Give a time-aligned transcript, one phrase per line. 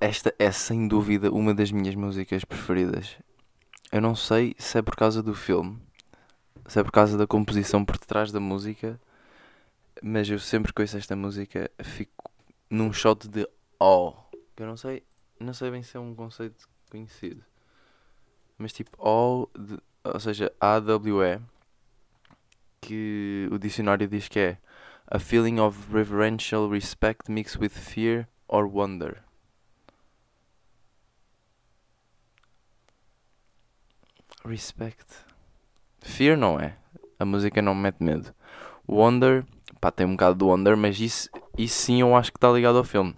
[0.00, 3.16] esta é sem dúvida uma das minhas músicas preferidas.
[3.90, 5.80] Eu não sei se é por causa do filme,
[6.66, 9.00] se é por causa da composição por detrás da música,
[10.02, 12.30] mas eu sempre que ouço esta música fico
[12.70, 13.48] num shot de
[13.80, 14.14] oh.
[14.56, 15.02] Eu não sei,
[15.40, 17.42] não sei bem se é um conceito conhecido.
[18.56, 18.96] Mas tipo
[19.58, 21.40] de, ou seja, AWE,
[22.80, 24.58] que o dicionário diz que é
[25.06, 29.27] a feeling of reverential respect mixed with fear or wonder.
[34.44, 35.06] Respect.
[36.00, 36.76] Fear não é.
[37.18, 38.34] A música não me mete medo.
[38.88, 39.44] Wonder,
[39.80, 42.78] pá, tem um bocado de Wonder, mas isso, isso sim eu acho que está ligado
[42.78, 43.14] ao filme.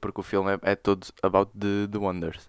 [0.00, 2.46] Porque o filme é, é todo about the, the Wonders.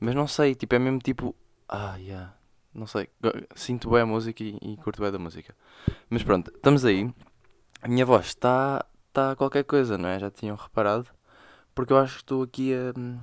[0.00, 1.34] Mas não sei, tipo, é mesmo tipo.
[1.68, 2.34] Ah, yeah.
[2.74, 3.08] Não sei.
[3.54, 5.54] Sinto bem a música e, e curto bem da música.
[6.08, 7.12] Mas pronto, estamos aí.
[7.82, 10.18] A minha voz está tá qualquer coisa, não é?
[10.18, 11.06] Já tinham reparado.
[11.74, 13.18] Porque eu acho que estou aqui a hum,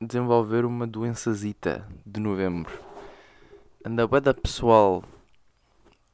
[0.00, 2.91] desenvolver uma doençazita de novembro.
[3.84, 5.02] Anda bué da pessoal.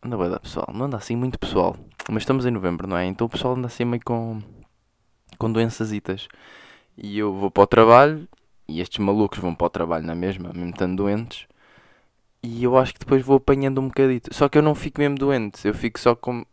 [0.02, 0.68] Anda bué da pessoal.
[0.72, 1.76] Não anda assim muito pessoal.
[2.08, 3.04] Mas estamos em novembro, não é?
[3.04, 4.40] Então o pessoal anda assim meio com.
[5.38, 6.28] com doençazitas.
[6.96, 8.26] E eu vou para o trabalho.
[8.66, 11.46] E estes malucos vão para o trabalho na mesma, mesmo estando doentes.
[12.42, 14.32] E eu acho que depois vou apanhando um bocadito.
[14.34, 15.66] Só que eu não fico mesmo doente.
[15.66, 16.44] Eu fico só com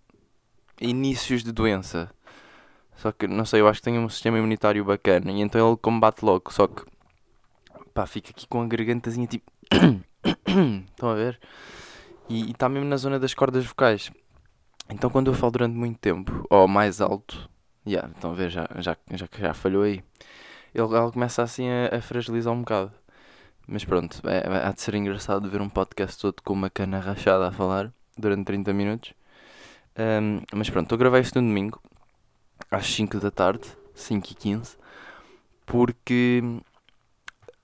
[0.81, 2.09] inícios de doença.
[2.97, 5.31] Só que, não sei, eu acho que tenho um sistema imunitário bacana.
[5.31, 6.51] E então ele combate logo.
[6.51, 6.83] Só que,
[7.93, 9.49] pá, fica aqui com a gargantazinha tipo.
[10.89, 11.39] Estão a ver?
[12.27, 14.11] E está mesmo na zona das cordas vocais.
[14.89, 17.49] Então quando eu falo durante muito tempo, ou mais alto,
[17.85, 20.03] yeah, estão a ver, já, já, já, já falhou aí.
[20.73, 22.91] Ele, ele começa assim a, a fragilizar um bocado.
[23.67, 27.47] Mas pronto, é, há de ser engraçado ver um podcast todo com uma cana rachada
[27.47, 29.13] a falar durante 30 minutos.
[29.97, 31.81] Um, mas pronto, eu gravei isto no domingo,
[32.69, 33.65] às 5 da tarde,
[33.95, 34.77] 5 e 15,
[35.65, 36.43] porque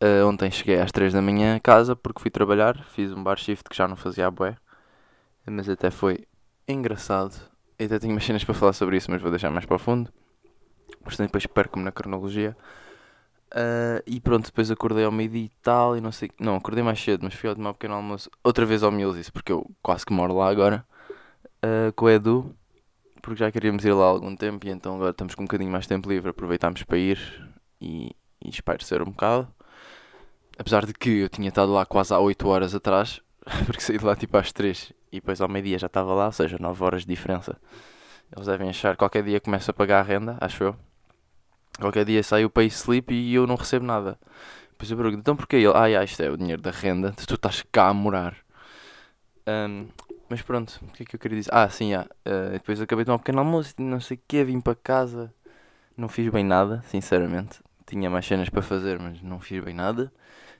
[0.01, 3.37] uh, ontem cheguei às 3 da manhã a casa porque fui trabalhar, fiz um bar
[3.37, 4.57] shift que já não fazia a bué,
[5.45, 6.25] mas até foi
[6.67, 7.35] engraçado.
[7.77, 9.79] Eu até tenho umas cenas para falar sobre isso, mas vou deixar mais para o
[9.79, 10.11] fundo,
[11.03, 12.55] portanto depois perco-me na cronologia.
[13.53, 16.31] Uh, e pronto, depois acordei ao meio-dia e tal, e não sei.
[16.39, 18.29] Não, acordei mais cedo, mas fui ao tomar um pequeno almoço.
[18.43, 20.85] Outra vez ao Mills, porque eu quase que moro lá agora.
[21.63, 22.55] Uh, com o Edu,
[23.21, 25.69] porque já queríamos ir lá há algum tempo, e então agora estamos com um bocadinho
[25.71, 26.29] mais tempo livre.
[26.29, 27.19] Aproveitámos para ir
[27.81, 29.47] e, e espairecer um bocado.
[30.57, 33.21] Apesar de que eu tinha estado lá quase há 8 horas atrás,
[33.65, 36.31] porque saí de lá tipo às 3 e depois ao meio-dia já estava lá, ou
[36.31, 37.57] seja, 9 horas de diferença.
[38.33, 40.75] Eles devem achar qualquer dia começa a pagar a renda, acho eu.
[41.79, 42.69] Qualquer dia sai o pay
[43.09, 44.17] e eu não recebo nada.
[44.71, 45.73] Depois eu pergunto, então porquê ele?
[45.75, 48.35] Ah, yeah, isto é o dinheiro da renda, tu estás cá a morar.
[49.47, 49.87] Um,
[50.29, 51.51] mas pronto, o que é que eu queria dizer?
[51.53, 52.09] Ah, sim, yeah.
[52.25, 55.33] uh, depois acabei de tomar um pequeno almoço, não sei o quê, vim para casa.
[55.97, 57.59] Não fiz bem nada, sinceramente.
[57.91, 60.09] Tinha mais cenas para fazer, mas não fiz bem nada.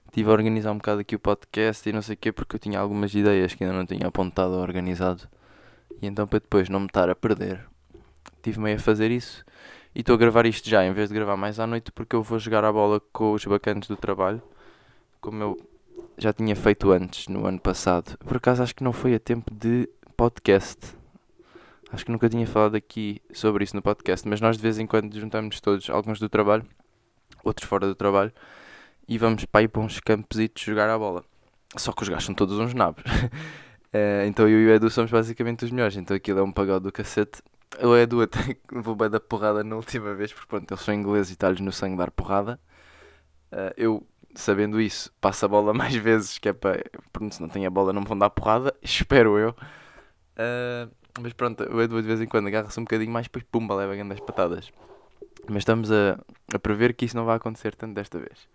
[0.05, 2.59] Estive a organizar um bocado aqui o podcast e não sei o quê, porque eu
[2.59, 5.29] tinha algumas ideias que ainda não tinha apontado ou organizado.
[6.01, 7.65] E então para depois não me estar a perder,
[8.43, 9.45] tive meio a fazer isso.
[9.95, 12.21] E estou a gravar isto já, em vez de gravar mais à noite, porque eu
[12.21, 14.41] vou jogar a bola com os bacanas do trabalho,
[15.21, 15.57] como eu
[16.17, 18.17] já tinha feito antes, no ano passado.
[18.25, 19.87] Por acaso acho que não foi a tempo de
[20.17, 20.97] podcast.
[21.93, 24.85] Acho que nunca tinha falado aqui sobre isso no podcast, mas nós de vez em
[24.85, 26.65] quando juntamos todos, alguns do trabalho,
[27.43, 28.31] outros fora do trabalho,
[29.07, 31.23] e vamos para ir para uns campos jogar a bola.
[31.77, 33.03] Só que os gajos são todos uns nabos.
[33.03, 35.95] uh, então eu e o Edu somos basicamente os melhores.
[35.95, 37.41] Então aquilo é um pagode do cacete.
[37.81, 41.29] O Edu até levou bem da porrada na última vez, porque pronto, eles são ingleses
[41.29, 42.59] e está-lhes no sangue dar porrada.
[43.51, 46.83] Uh, eu, sabendo isso, passo a bola mais vezes, que é para.
[47.13, 49.49] Pronto, se não tem a bola não me vão dar porrada, espero eu.
[49.51, 53.75] Uh, mas pronto, o Edu de vez em quando agarra-se um bocadinho mais, depois pumba,
[53.75, 54.71] leva grandes patadas.
[55.47, 56.19] Mas estamos a,
[56.53, 58.47] a prever que isso não vai acontecer tanto desta vez.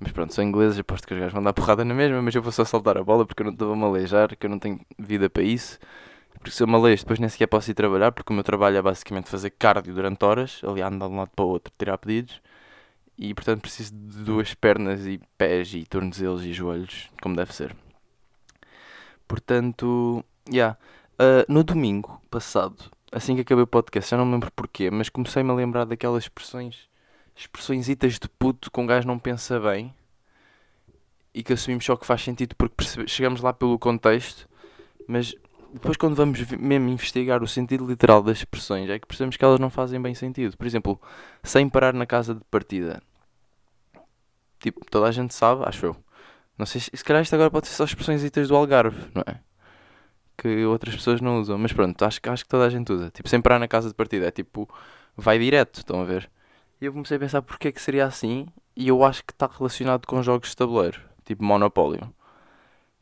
[0.00, 2.42] Mas pronto, são ingleses, aposto que os gajos vão dar porrada na mesma, mas eu
[2.42, 4.58] vou só saltar a bola porque eu não estou a me aleijar, que eu não
[4.58, 5.78] tenho vida para isso.
[6.34, 8.76] Porque se eu me aleijo, depois nem sequer posso ir trabalhar, porque o meu trabalho
[8.76, 11.96] é basicamente fazer cardio durante horas, ali andar de um lado para o outro, tirar
[11.98, 12.42] pedidos.
[13.16, 17.74] E portanto preciso de duas pernas e pés e tornozelos e joelhos, como deve ser.
[19.28, 20.52] Portanto, já.
[20.54, 20.78] Yeah.
[21.14, 25.08] Uh, no domingo passado, assim que acabei o podcast, já não me lembro porquê, mas
[25.08, 26.88] comecei-me a lembrar daquelas expressões,
[27.36, 29.94] expressõezitas de puto com um gajo não pensa bem
[31.32, 34.48] e que assumimos só que faz sentido porque percebe, chegamos lá pelo contexto,
[35.06, 35.34] mas
[35.72, 39.58] depois quando vamos mesmo investigar o sentido literal das expressões é que percebemos que elas
[39.58, 40.56] não fazem bem sentido.
[40.56, 41.00] Por exemplo,
[41.42, 43.02] sem parar na casa de partida.
[44.60, 45.96] Tipo, toda a gente sabe, acho eu.
[46.56, 49.40] Não sei se, se calhar isto agora pode ser só expressões do Algarve, não é?
[50.36, 51.56] Que outras pessoas não usam.
[51.58, 53.10] Mas pronto, acho, acho que toda a gente usa.
[53.10, 54.26] Tipo, sem parar na casa de partida.
[54.26, 54.68] É tipo,
[55.16, 56.30] vai direto, estão a ver?
[56.80, 58.46] E eu comecei a pensar porque é que seria assim.
[58.76, 62.12] E eu acho que está relacionado com jogos de tabuleiro, tipo Monopólio.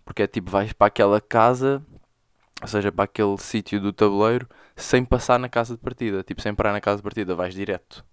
[0.04, 1.82] Porque é tipo, vais para aquela casa,
[2.60, 4.46] ou seja, para aquele sítio do tabuleiro,
[4.76, 6.22] sem passar na casa de partida.
[6.22, 8.04] Tipo, sem parar na casa de partida, vais direto.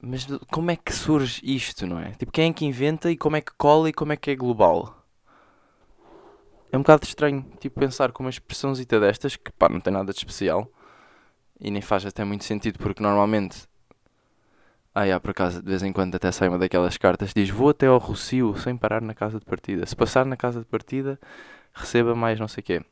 [0.00, 2.12] Mas como é que surge isto, não é?
[2.12, 4.36] Tipo, quem é que inventa e como é que cola e como é que é
[4.36, 5.05] global?
[6.76, 10.12] É um bocado estranho, tipo, pensar com uma expressãozita destas, que pá, não tem nada
[10.12, 10.70] de especial.
[11.58, 13.66] E nem faz até muito sentido, porque normalmente
[14.94, 17.70] ah, yeah, por acaso, de vez em quando até sai uma daquelas cartas diz vou
[17.70, 19.86] até ao Rocio sem parar na casa de partida.
[19.86, 21.18] Se passar na casa de partida,
[21.72, 22.82] receba mais não sei o quê.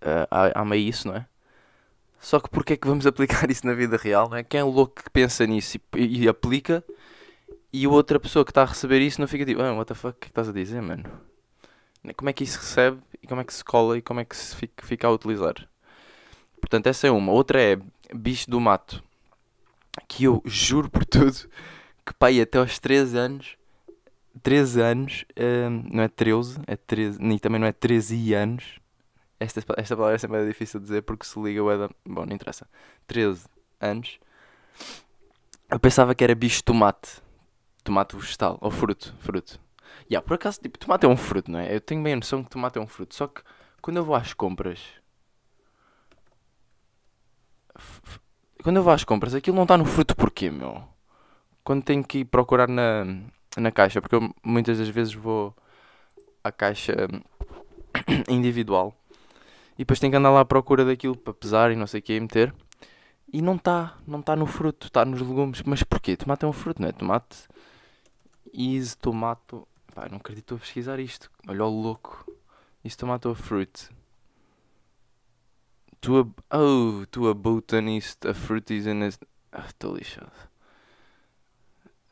[0.00, 1.26] Uh, há, há meio isso, não é?
[2.18, 4.42] Só que porquê é que vamos aplicar isso na vida real, não é?
[4.42, 6.82] Quem é louco que pensa nisso e, e aplica
[7.70, 10.16] e outra pessoa que está a receber isso não fica tipo, ah, what the fuck,
[10.16, 11.27] o que é que estás a dizer, mano?
[12.16, 14.36] Como é que isso recebe e como é que se cola e como é que
[14.36, 15.68] se fica, a utilizar?
[16.60, 17.32] Portanto, essa é uma.
[17.32, 17.78] Outra é
[18.14, 19.02] bicho do mato
[20.06, 21.48] que eu juro por tudo
[22.04, 23.56] que pai até aos 13 anos
[24.42, 28.78] 13 anos hum, não é 13 é 13 nem também não é 13 anos
[29.40, 32.34] esta, esta palavra é sempre difícil de dizer porque se liga o Eda bom não
[32.34, 32.66] interessa
[33.06, 33.46] 13
[33.80, 34.18] anos
[35.70, 37.20] eu pensava que era bicho tomate
[37.82, 39.60] tomate vegetal ou fruto fruto
[40.10, 42.42] yeah, por acaso tipo tomate é um fruto não é eu tenho bem a noção
[42.42, 43.42] que tomate é um fruto só que
[43.80, 44.98] quando eu vou às compras
[48.62, 50.82] quando eu vou às compras, aquilo não está no fruto porquê, meu?
[51.62, 53.04] Quando tenho que ir procurar na,
[53.56, 55.54] na caixa, porque eu muitas das vezes vou
[56.42, 56.94] à caixa
[58.28, 58.94] individual
[59.74, 62.02] e depois tenho que andar lá à procura daquilo para pesar e não sei o
[62.02, 62.54] que e meter.
[63.32, 65.62] E não está, não está no fruto, está nos legumes.
[65.62, 66.16] Mas porquê?
[66.16, 66.92] Tomate é um fruto, não é?
[66.92, 67.46] Tomate.
[68.52, 69.68] Is tomato.
[69.98, 71.28] Pá, não acredito a pesquisar isto.
[71.48, 72.24] Olha o louco.
[72.84, 73.90] Is tomato fruit
[76.50, 79.10] a oh to a botanist a fruit and a
[79.52, 80.30] ah, estou lixado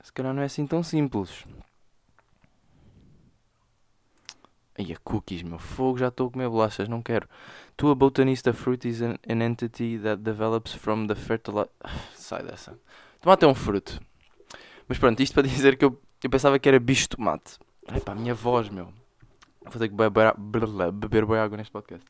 [0.03, 1.44] se calhar não é assim tão simples
[4.79, 7.27] Ai, a cookies, meu fogo, já estou a comer bolachas, não quero.
[7.79, 11.71] To a botanist, a fruit is an, an entity that develops from the fertilizer.
[12.15, 12.79] sai dessa.
[13.23, 13.99] Tomate é um fruto.
[14.87, 17.59] Mas pronto, isto para dizer que eu, eu pensava que era bicho tomate.
[17.88, 18.93] Ai pá, a minha voz, meu.
[19.62, 20.35] Vou ter que beber,
[20.93, 22.06] beber, boa água neste podcast.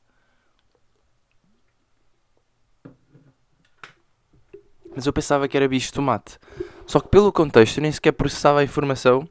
[4.95, 6.39] Mas eu pensava que era bicho tomate.
[6.87, 9.29] Só que pelo contexto eu nem sequer processava a informação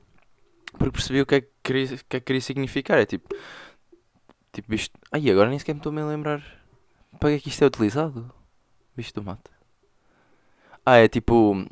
[0.77, 2.99] porque percebi o que é que queria, que é que queria significar.
[2.99, 3.33] É tipo.
[4.51, 4.89] Tipo bicho.
[5.11, 6.43] Ai, agora nem sequer me estou a lembrar
[7.19, 8.31] para que é que isto é utilizado.
[8.95, 9.51] Bicho tomate.
[10.85, 11.65] Ah, é tipo.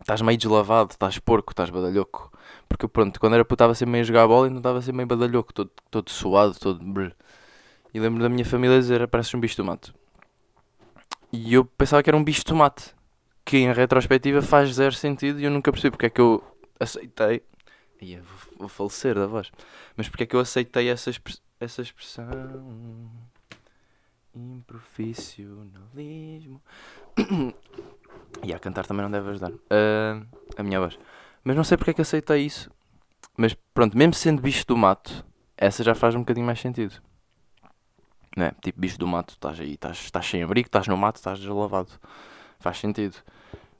[0.00, 2.32] Estás meio deslavado, estás porco, estás badalhoco.
[2.68, 4.80] Porque pronto, quando era puto estava sempre meio a jogar a bola e não estava
[4.80, 6.84] sempre meio badalhoco, todo, todo suado, todo.
[6.84, 7.12] Brr.
[7.94, 9.92] E lembro da minha família dizer: parece um bicho tomate.
[11.32, 12.94] E eu pensava que era um bicho tomate
[13.48, 16.44] que em retrospectiva faz zero sentido e eu nunca percebi porque é que eu
[16.78, 17.42] aceitei.
[17.98, 19.50] Ia, vou, vou falecer da voz.
[19.96, 21.10] Mas porque é que eu aceitei essa,
[21.58, 23.10] essa expressão?
[24.34, 26.60] Improfissionalismo.
[28.44, 29.50] e a cantar também não deve ajudar.
[29.50, 30.98] Uh, a minha voz.
[31.48, 32.70] Mas não sei porque é que aceitei isso.
[33.34, 35.24] Mas pronto, mesmo sendo bicho do mato,
[35.56, 36.96] essa já faz um bocadinho mais sentido.
[38.36, 38.52] Não é?
[38.62, 41.88] Tipo, bicho do mato, estás aí, estás, sem abrigo, estás no mato, estás deslavado.
[42.60, 43.16] Faz sentido.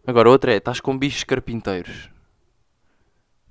[0.06, 2.08] Agora, outra é, estás com bichos carpinteiros.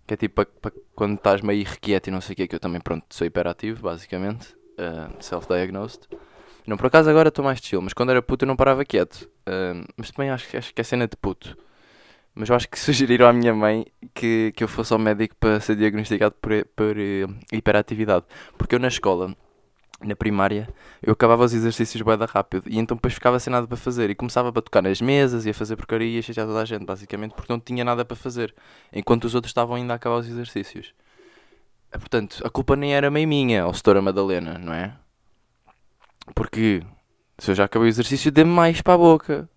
[0.07, 2.59] Que é tipo para quando estás meio irrequieto e não sei o que, que eu
[2.59, 4.51] também, pronto, sou hiperativo, basicamente.
[4.79, 6.07] Uh, Self-diagnosed.
[6.65, 9.29] Não, por acaso agora estou mais chill, mas quando era puto eu não parava quieto.
[9.47, 11.55] Uh, mas também acho, acho que é cena de puto.
[12.37, 15.59] Mas eu acho que sugeriram à minha mãe que, que eu fosse ao médico para
[15.59, 18.25] ser diagnosticado por, por uh, hiperatividade.
[18.57, 19.35] Porque eu na escola
[19.99, 20.69] na primária,
[21.01, 24.15] eu acabava os exercícios bem rápido e então depois ficava sem nada para fazer e
[24.15, 27.33] começava a tocar nas mesas e a fazer porcaria e chatear toda a gente, basicamente,
[27.33, 28.53] porque não tinha nada para fazer,
[28.93, 30.93] enquanto os outros estavam ainda a acabar os exercícios.
[31.91, 34.93] Eh, portanto, a culpa nem era meio minha, ó Setora Madalena, não é?
[36.35, 36.83] Porque
[37.39, 39.49] se eu já acabei o exercício, dê-me mais para a boca.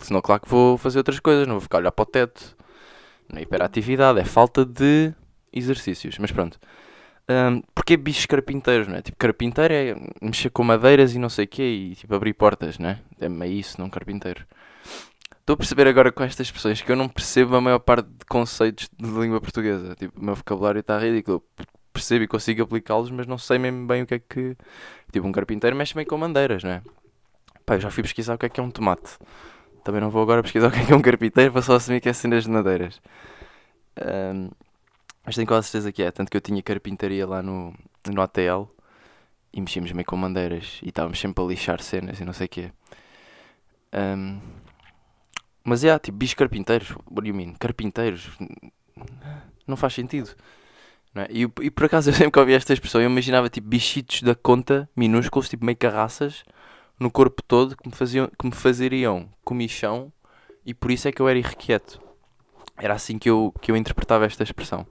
[0.00, 2.56] Senão, claro que vou fazer outras coisas, não vou ficar a olhar para o teto.
[3.30, 5.12] Não é hiperatividade, é falta de
[5.52, 6.18] exercícios.
[6.18, 6.58] Mas pronto.
[7.30, 9.02] Um, porque bichos carpinteiros, não é?
[9.02, 12.78] Tipo, carpinteiro é mexer com madeiras e não sei o quê e tipo abrir portas,
[12.78, 13.00] não é?
[13.20, 14.46] É meio isso, não carpinteiro.
[15.48, 18.24] Estou a perceber agora com estas expressões que eu não percebo a maior parte de
[18.26, 19.94] conceitos de língua portuguesa.
[19.94, 21.42] Tipo, o meu vocabulário está ridículo.
[21.58, 24.56] Eu percebo e consigo aplicá-los, mas não sei mesmo bem o que é que.
[25.12, 26.82] Tipo, um carpinteiro mexe bem com madeiras, não é?
[27.64, 29.18] Pá, eu já fui pesquisar o que é que é um tomate.
[29.84, 32.00] Também não vou agora pesquisar o que é que é um carpinteiro, vou só assumir
[32.00, 33.00] que é cenas de madeiras.
[33.98, 34.50] Um,
[35.24, 36.10] mas tenho quase certeza que é.
[36.10, 37.74] Tanto que eu tinha carpintaria lá no,
[38.10, 38.64] no ATL
[39.52, 42.48] e mexíamos meio com bandeiras e estávamos sempre a lixar cenas e não sei o
[42.48, 42.72] quê.
[43.92, 44.40] Um,
[45.64, 46.90] mas é, tipo, bichos carpinteiros.
[46.90, 47.54] What do you mean?
[47.54, 48.30] Carpinteiros.
[49.66, 50.34] Não faz sentido.
[51.14, 51.28] Não é?
[51.30, 54.34] e, e por acaso eu sempre que ouvi esta expressão, eu imaginava tipo bichitos da
[54.34, 56.44] conta, minúsculos, tipo meio carraças,
[56.98, 60.12] no corpo todo, que me, faziam, que me fazeriam comichão
[60.64, 62.00] e por isso é que eu era irrequieto.
[62.76, 64.86] Era assim que eu, que eu interpretava esta expressão.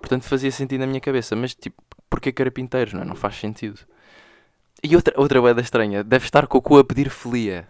[0.00, 3.04] Portanto fazia sentido na minha cabeça, mas tipo, porquê carapinteiros, não é?
[3.04, 3.80] Não faz sentido.
[4.82, 7.68] E outra, outra boeda estranha, deve estar com o cu a pedir folia.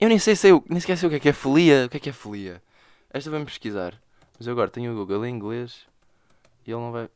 [0.00, 1.86] Eu nem sei se eu, nem sequer sei o que é que é folia.
[1.86, 2.62] O que é que é folia?
[3.10, 3.94] Esta vai-me pesquisar.
[4.38, 5.86] Mas eu agora tenho o Google em inglês
[6.66, 7.08] e ele não vai.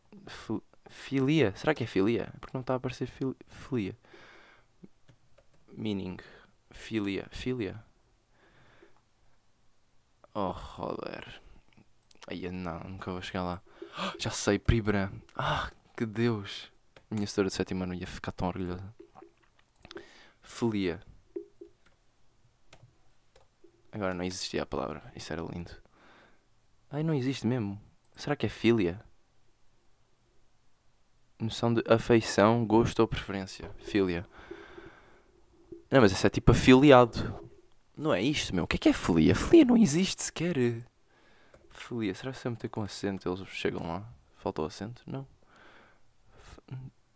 [0.89, 1.53] Filia?
[1.57, 2.29] Será que é filia?
[2.41, 3.37] Porque não está a aparecer fil...
[3.49, 3.95] filia.
[5.79, 6.17] Meaning.
[6.73, 7.29] Filia.
[7.31, 7.85] Filia.
[10.35, 11.41] Oh, roder.
[12.27, 13.63] Ai, não, nunca vou chegar lá.
[14.19, 15.13] Já sei, Pribra.
[15.37, 16.73] Ah, que Deus.
[17.09, 18.93] Minha história de sétimo ano ia ficar tão orgulhosa.
[20.43, 21.01] Filia.
[23.93, 25.13] Agora não existia a palavra.
[25.15, 25.71] Isso era lindo.
[26.91, 27.81] Ai, não existe mesmo.
[28.17, 29.01] Será que é filia?
[31.39, 33.71] Noção de afeição, gosto ou preferência.
[33.79, 34.27] Filia.
[35.91, 37.49] Não, mas isso é tipo afiliado.
[37.97, 38.65] Não é isto, meu.
[38.65, 39.35] O que é que é filia?
[39.35, 40.57] Filia não existe sequer.
[41.71, 42.15] Filia.
[42.15, 44.07] Será que se eu meter com acento eles chegam lá?
[44.37, 45.03] Falta o acento?
[45.07, 45.27] Não.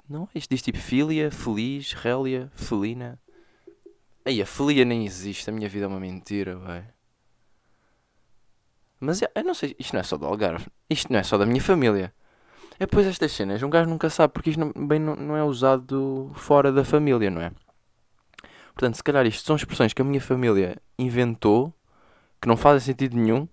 [0.09, 3.19] Não, isto diz tipo filia, feliz, rélia, felina.
[4.25, 5.49] Aí, a filia nem existe.
[5.49, 6.85] A minha vida é uma mentira, vai.
[9.01, 10.67] Mas eu, eu não sei, isto não é só do Algarve.
[10.89, 12.15] Isto não é só da minha família.
[12.79, 15.43] É depois estas cenas, um gajo nunca sabe porque isto não, bem não, não é
[15.45, 17.53] usado fora da família, não é?
[18.75, 21.73] Portanto, se calhar isto são expressões que a minha família inventou,
[22.41, 23.47] que não fazem sentido nenhum,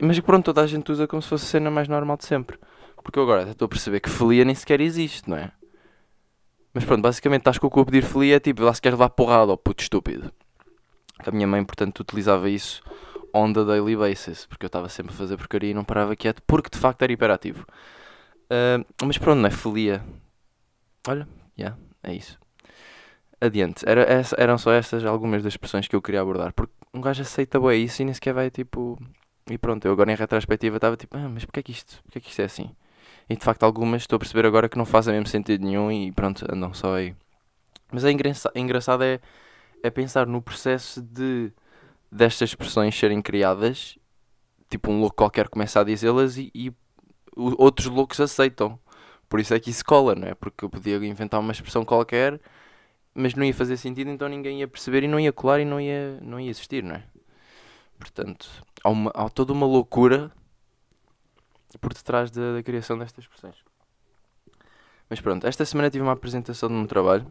[0.00, 2.24] mas que pronto, toda a gente usa como se fosse a cena mais normal de
[2.24, 2.58] sempre.
[3.02, 5.52] Porque eu agora estou a perceber que filia nem sequer existe, não é?
[6.72, 9.10] Mas pronto, basicamente estás com o cu a pedir filia, tipo, lá se queres levar
[9.10, 10.32] porrada, ó puto estúpido.
[11.24, 12.82] A minha mãe, portanto, utilizava isso
[13.32, 16.42] on the daily basis, porque eu estava sempre a fazer porcaria e não parava quieto,
[16.46, 17.64] porque de facto era hiperativo.
[18.44, 20.04] Uh, mas pronto, não é folia.
[21.06, 22.38] Olha, já, yeah, é isso.
[23.44, 27.00] Adiante, Era, essa, eram só estas algumas das expressões que eu queria abordar, porque um
[27.02, 28.98] gajo aceita bem isso e nem sequer vai tipo.
[29.50, 32.18] E pronto, eu agora em retrospectiva estava tipo, ah, mas porquê é que isto, porquê
[32.18, 32.74] é que isto é assim?
[33.28, 36.10] E de facto algumas estou a perceber agora que não fazem mesmo sentido nenhum e
[36.10, 37.14] pronto, andam só aí.
[37.92, 39.20] Mas é engraçado, engraçado é,
[39.82, 41.52] é pensar no processo de
[42.10, 43.98] destas expressões serem criadas,
[44.70, 46.72] tipo um louco qualquer começa a dizê-las e, e
[47.36, 48.78] outros loucos aceitam.
[49.28, 50.34] Por isso é que isso cola, não é?
[50.34, 52.40] Porque eu podia inventar uma expressão qualquer,
[53.14, 55.80] mas não ia fazer sentido, então ninguém ia perceber e não ia colar e não
[55.80, 57.04] ia, não ia existir, não é?
[57.98, 58.48] Portanto,
[58.82, 60.30] há, uma, há toda uma loucura
[61.80, 63.56] por detrás da, da criação destas expressões.
[65.08, 67.26] Mas pronto, esta semana tive uma apresentação de um trabalho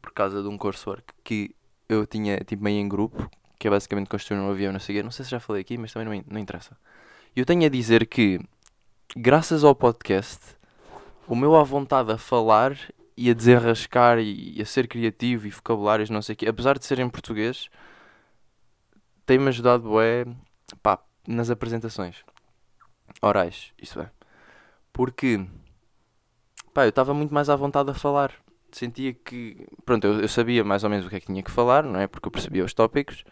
[0.00, 1.54] por causa de um coursework que
[1.88, 5.10] eu tinha tipo meio em grupo que é basicamente construir um avião, não sei Não
[5.10, 6.76] sei se já falei aqui, mas também não, não interessa.
[7.34, 8.40] Eu tenho a dizer que,
[9.16, 10.38] graças ao podcast,
[11.26, 12.78] o meu à vontade a falar
[13.18, 16.84] e a desenrascar e a ser criativo e vocabulários, não sei o quê, apesar de
[16.86, 17.68] ser em português,
[19.26, 20.24] tem-me ajudado é,
[20.82, 22.24] pá, nas apresentações
[23.20, 24.10] orais, isso é.
[24.92, 25.44] Porque,
[26.72, 28.32] pá, eu estava muito mais à vontade a falar.
[28.70, 31.50] Sentia que, pronto, eu, eu sabia mais ou menos o que é que tinha que
[31.50, 32.06] falar, não é?
[32.06, 33.24] Porque eu percebia os tópicos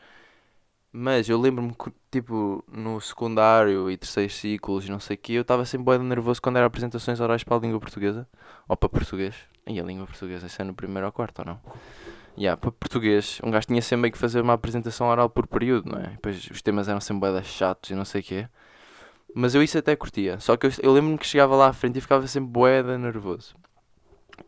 [0.98, 5.34] mas eu lembro-me que, tipo, no secundário e terceiros ciclos e não sei o que,
[5.34, 8.26] eu estava sempre bem nervoso quando eram apresentações orais para a língua portuguesa.
[8.66, 9.34] Ou para português.
[9.66, 11.60] E a língua portuguesa, isso é no primeiro ou quarto, ou não?
[12.38, 15.98] Yeah, para português, um gajo tinha sempre que fazer uma apresentação oral por período, não
[15.98, 16.08] é?
[16.08, 18.48] Depois os temas eram sempre bem chatos e não sei o quê.
[19.34, 20.38] Mas eu isso até curtia.
[20.38, 23.54] Só que eu, eu lembro-me que chegava lá à frente e ficava sempre boeda nervoso.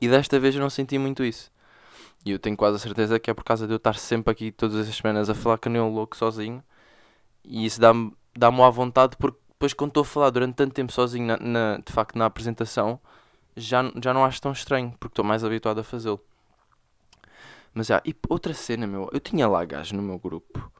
[0.00, 1.50] E desta vez eu não senti muito isso.
[2.24, 4.52] E eu tenho quase a certeza que é por causa de eu estar sempre aqui
[4.52, 6.62] todas as semanas a falar que nem um louco sozinho.
[7.44, 10.92] E isso dá-me dá à vontade porque depois quando estou a falar durante tanto tempo
[10.92, 13.00] sozinho, na, na, de facto na apresentação,
[13.58, 16.20] já, já não acho tão estranho, porque estou mais habituado a fazê-lo.
[17.74, 20.70] Mas já, e outra cena, meu, eu tinha lá gajos no meu grupo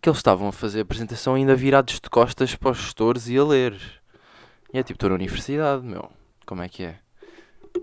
[0.00, 3.38] que eles estavam a fazer a apresentação ainda virados de costas para os gestores e
[3.38, 3.80] a ler.
[4.72, 6.10] E é tipo, estou na universidade, meu,
[6.44, 6.98] como é que é?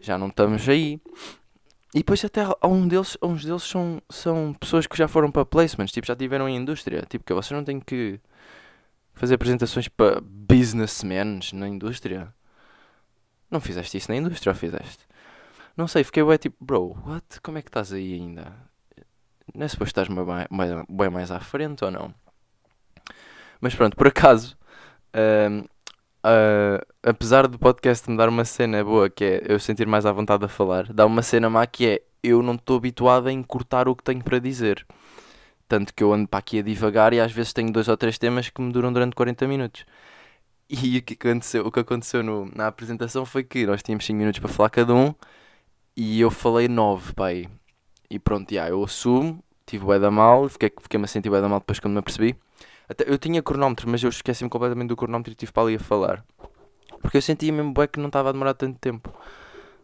[0.01, 1.01] Já não estamos aí.
[1.93, 5.45] E depois até há um deles, uns deles são, são pessoas que já foram para
[5.45, 7.03] placements, tipo, já tiveram em indústria.
[7.07, 8.19] Tipo, que vocês não têm que
[9.13, 12.33] fazer apresentações para businessmen na indústria.
[13.53, 15.05] Não fizeste isso na indústria ou fizeste?
[15.77, 17.39] Não sei, fiquei bem tipo, bro, what?
[17.41, 18.51] Como é que estás aí ainda?
[19.53, 22.11] Não é suposto estás bem bem mais à frente ou não?
[23.61, 24.57] Mas pronto, por acaso,
[25.15, 25.65] um,
[26.25, 30.11] Uh, apesar do podcast me dar uma cena boa, que é eu sentir mais à
[30.13, 33.89] vontade a falar, dá uma cena má que é eu não estou habituado a encurtar
[33.89, 34.87] o que tenho para dizer.
[35.67, 38.17] Tanto que eu ando para aqui a divagar e às vezes tenho dois ou três
[38.17, 39.85] temas que me duram durante 40 minutos.
[40.81, 44.17] E o que aconteceu, o que aconteceu no, na apresentação foi que nós tínhamos 5
[44.17, 45.13] minutos para falar cada um
[45.95, 47.47] e eu falei 9, pai.
[48.09, 51.47] E pronto, já, eu assumo, tive bué da mal, fiquei, fiquei-me a sentir bué da
[51.47, 52.35] mal depois quando me apercebi.
[52.89, 55.79] Até, eu tinha cronómetro, mas eu esqueci-me completamente do cronómetro e estive para ali a
[55.79, 56.25] falar.
[57.01, 59.13] Porque eu sentia mesmo bué que não estava a demorar tanto tempo.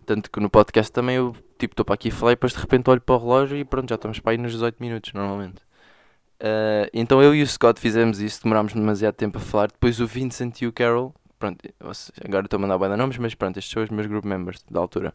[0.07, 2.59] Tanto que no podcast também eu, tipo, estou para aqui a falar e depois de
[2.59, 5.61] repente olho para o relógio e pronto, já estamos para aí nos 18 minutos, normalmente.
[6.41, 9.67] Uh, então eu e o Scott fizemos isso, demorámos demasiado tempo a falar.
[9.67, 11.57] Depois o Vincent e o Carol, pronto,
[12.23, 14.79] agora estou a mandar bem nomes, mas pronto, estes são os meus group members da
[14.79, 15.13] altura.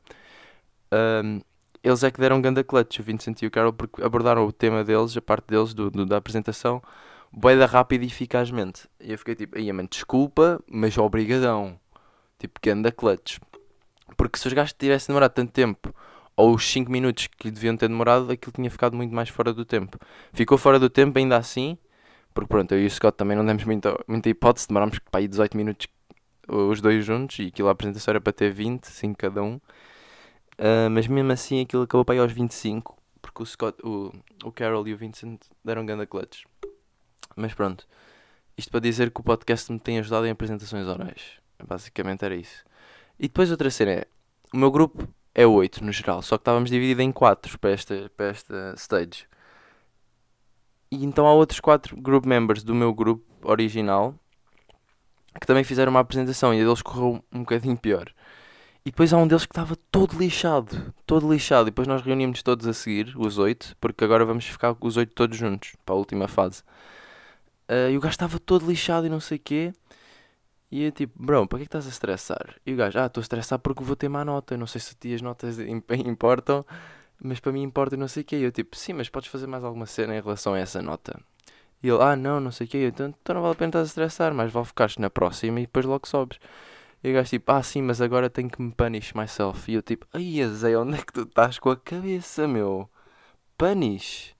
[0.92, 1.40] Um,
[1.82, 4.84] eles é que deram ganda clutch, o Vincent e o Carol, porque abordaram o tema
[4.84, 6.82] deles, a parte deles, do, do da apresentação,
[7.32, 8.88] da rápido e eficazmente.
[9.00, 11.78] E eu fiquei tipo, aí, mano, desculpa, mas obrigadão.
[12.38, 13.38] Tipo, ganda clutch.
[14.16, 15.94] Porque se os gajos tivessem demorado tanto tempo
[16.36, 19.64] ou os 5 minutos que deviam ter demorado, aquilo tinha ficado muito mais fora do
[19.64, 19.98] tempo.
[20.32, 21.78] Ficou fora do tempo ainda assim,
[22.32, 25.28] porque pronto, eu e o Scott também não demos muita, muita hipótese, demorámos para aí
[25.28, 25.86] 18 minutos
[26.48, 29.56] os dois juntos e aquilo a apresentação era para ter 20, 5 cada um.
[30.56, 34.12] Uh, mas mesmo assim aquilo acabou para aí aos 25, porque o Scott, o,
[34.44, 36.44] o Carol e o Vincent deram ganda clutch.
[37.36, 37.86] Mas pronto,
[38.56, 41.40] isto para dizer que o podcast me tem ajudado em apresentações orais.
[41.66, 42.64] Basicamente era isso.
[43.18, 44.06] E depois outra cena é,
[44.52, 48.10] o meu grupo é 8 no geral, só que estávamos divididos em 4 para esta,
[48.16, 49.26] para esta stage.
[50.90, 54.14] E então há outros 4 group members do meu grupo original
[55.40, 58.08] que também fizeram uma apresentação e a deles correu um bocadinho pior.
[58.86, 61.62] E depois há um deles que estava todo lixado, todo lixado.
[61.62, 65.12] E depois nós reunimos todos a seguir, os 8, porque agora vamos ficar os 8
[65.14, 66.62] todos juntos para a última fase.
[67.68, 69.72] Uh, e o gajo estava todo lixado e não sei o quê.
[70.70, 72.56] E eu tipo, bro, para que, é que estás a estressar?
[72.66, 74.54] E o gajo, ah, estou a estressar porque vou ter má nota.
[74.54, 75.58] Eu não sei se as notas
[76.04, 76.64] importam,
[77.22, 78.36] mas para mim importa e não sei o quê.
[78.36, 81.20] E eu tipo, sim, mas podes fazer mais alguma cena em relação a essa nota?
[81.82, 82.78] E ele, ah, não, não sei o quê.
[82.78, 85.60] Eu, então, então não vale a pena estar a estressar, mas vale ficar na próxima
[85.60, 86.38] e depois logo sobes.
[87.02, 89.70] E o gajo tipo, ah, sim, mas agora tenho que me punish myself.
[89.70, 92.88] E eu tipo, ai, Zé, onde é que tu estás com a cabeça, meu?
[93.58, 94.34] Punish?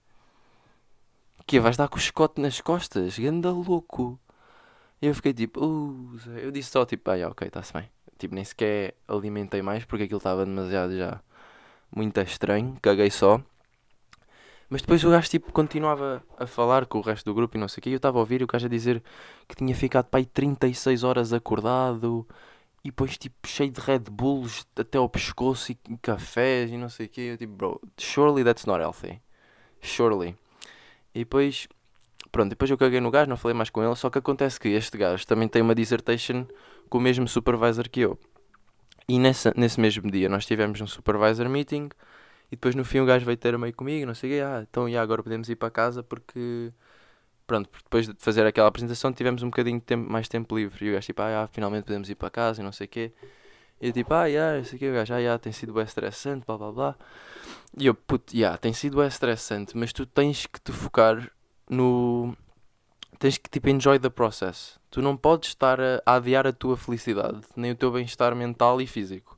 [1.46, 3.18] Que vais dar com o escote nas costas?
[3.18, 4.18] Ganda louco.
[5.02, 7.90] E eu fiquei tipo, uh, eu disse só tipo, ah, ok, está-se bem.
[8.18, 11.20] Tipo, nem sequer alimentei mais porque aquilo estava demasiado já
[11.94, 13.40] muito estranho, caguei só.
[14.68, 17.68] Mas depois o gajo tipo continuava a falar com o resto do grupo e não
[17.68, 17.90] sei o quê.
[17.90, 19.02] E eu estava a ouvir o gajo a dizer
[19.46, 22.26] que tinha ficado para aí 36 horas acordado
[22.82, 27.06] e depois tipo cheio de Red Bulls até ao pescoço e, cafés e não sei
[27.06, 27.20] o quê.
[27.32, 29.20] Eu tipo, bro, surely that's not healthy.
[29.80, 30.36] Surely.
[31.14, 31.68] E depois
[32.34, 34.66] Pronto, depois eu caguei no gajo, não falei mais com ele, só que acontece que
[34.66, 36.44] este gajo também tem uma dissertation
[36.88, 38.18] com o mesmo supervisor que eu.
[39.06, 41.90] E nessa, nesse mesmo dia nós tivemos um supervisor meeting
[42.50, 44.66] e depois no fim o gajo veio ter meio comigo, não sei o quê, ah,
[44.68, 46.72] então já agora podemos ir para casa porque
[47.46, 50.90] pronto, depois de fazer aquela apresentação tivemos um bocadinho de tempo, mais tempo livre e
[50.90, 53.12] o gajo tipo, ah, finalmente podemos ir para casa e não sei o quê.
[53.80, 55.72] E eu tipo, ah, já, não sei o quê, o gajo, ah, já, tem sido
[55.72, 56.96] bem estressante, blá blá blá.
[57.78, 61.30] E eu, puto, já, tem sido bem estressante, mas tu tens que te focar
[61.74, 62.36] no.
[63.18, 64.78] Tens que tipo enjoy the process.
[64.90, 68.86] Tu não podes estar a, adiar a tua felicidade, nem o teu bem-estar mental e
[68.86, 69.36] físico.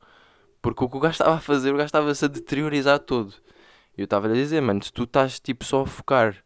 [0.60, 3.34] Porque o que o gajo estava a fazer, o gajo estava-se a deteriorizar todo.
[3.96, 6.36] E eu estava a dizer, mano, se tu estás tipo só a focar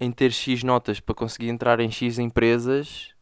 [0.00, 3.14] em ter X notas para conseguir entrar em X empresas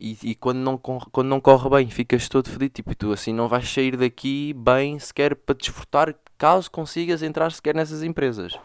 [0.00, 3.46] e, e, quando, não, quando não corre bem ficas todo fedido, tipo, tu assim não
[3.46, 8.58] vais sair daqui bem sequer para desfrutar caso consigas entrar sequer nessas empresas.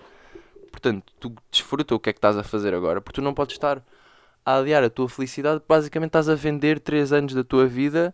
[0.78, 3.56] Portanto, tu desfruta o que é que estás a fazer agora, porque tu não podes
[3.56, 3.84] estar
[4.46, 8.14] a aliar a tua felicidade, basicamente estás a vender 3 anos da tua vida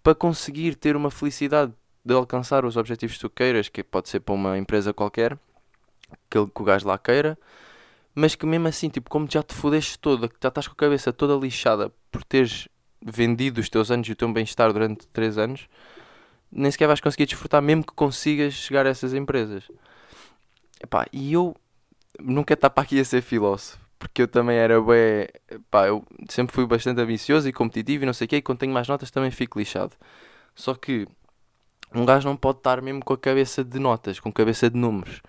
[0.00, 1.72] para conseguir ter uma felicidade
[2.04, 5.36] de alcançar os objetivos que tu queiras, que pode ser para uma empresa qualquer,
[6.30, 7.36] que, que o gajo lá queira,
[8.14, 10.76] mas que mesmo assim, tipo, como já te fodeste toda, que já estás com a
[10.76, 12.68] cabeça toda lixada por teres
[13.04, 15.68] vendido os teus anos e o teu bem-estar durante 3 anos,
[16.48, 19.68] nem sequer vais conseguir desfrutar, mesmo que consigas chegar a essas empresas.
[20.82, 21.54] Epá, e eu
[22.20, 25.28] nunca estava aqui a ser filósofo, porque eu também era bem.
[25.70, 28.58] Pá, eu sempre fui bastante ambicioso e competitivo e não sei o quê, e quando
[28.58, 29.94] tenho mais notas também fico lixado.
[30.54, 31.06] Só que
[31.94, 34.76] um gajo não pode estar mesmo com a cabeça de notas, com a cabeça de
[34.76, 35.22] números.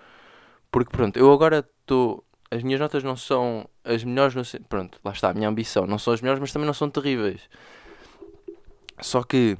[0.72, 2.24] Porque pronto, eu agora estou.
[2.50, 4.44] As minhas notas não são as melhores, no...
[4.68, 5.86] pronto, lá está, a minha ambição.
[5.86, 7.50] Não são as melhores, mas também não são terríveis.
[9.02, 9.58] Só que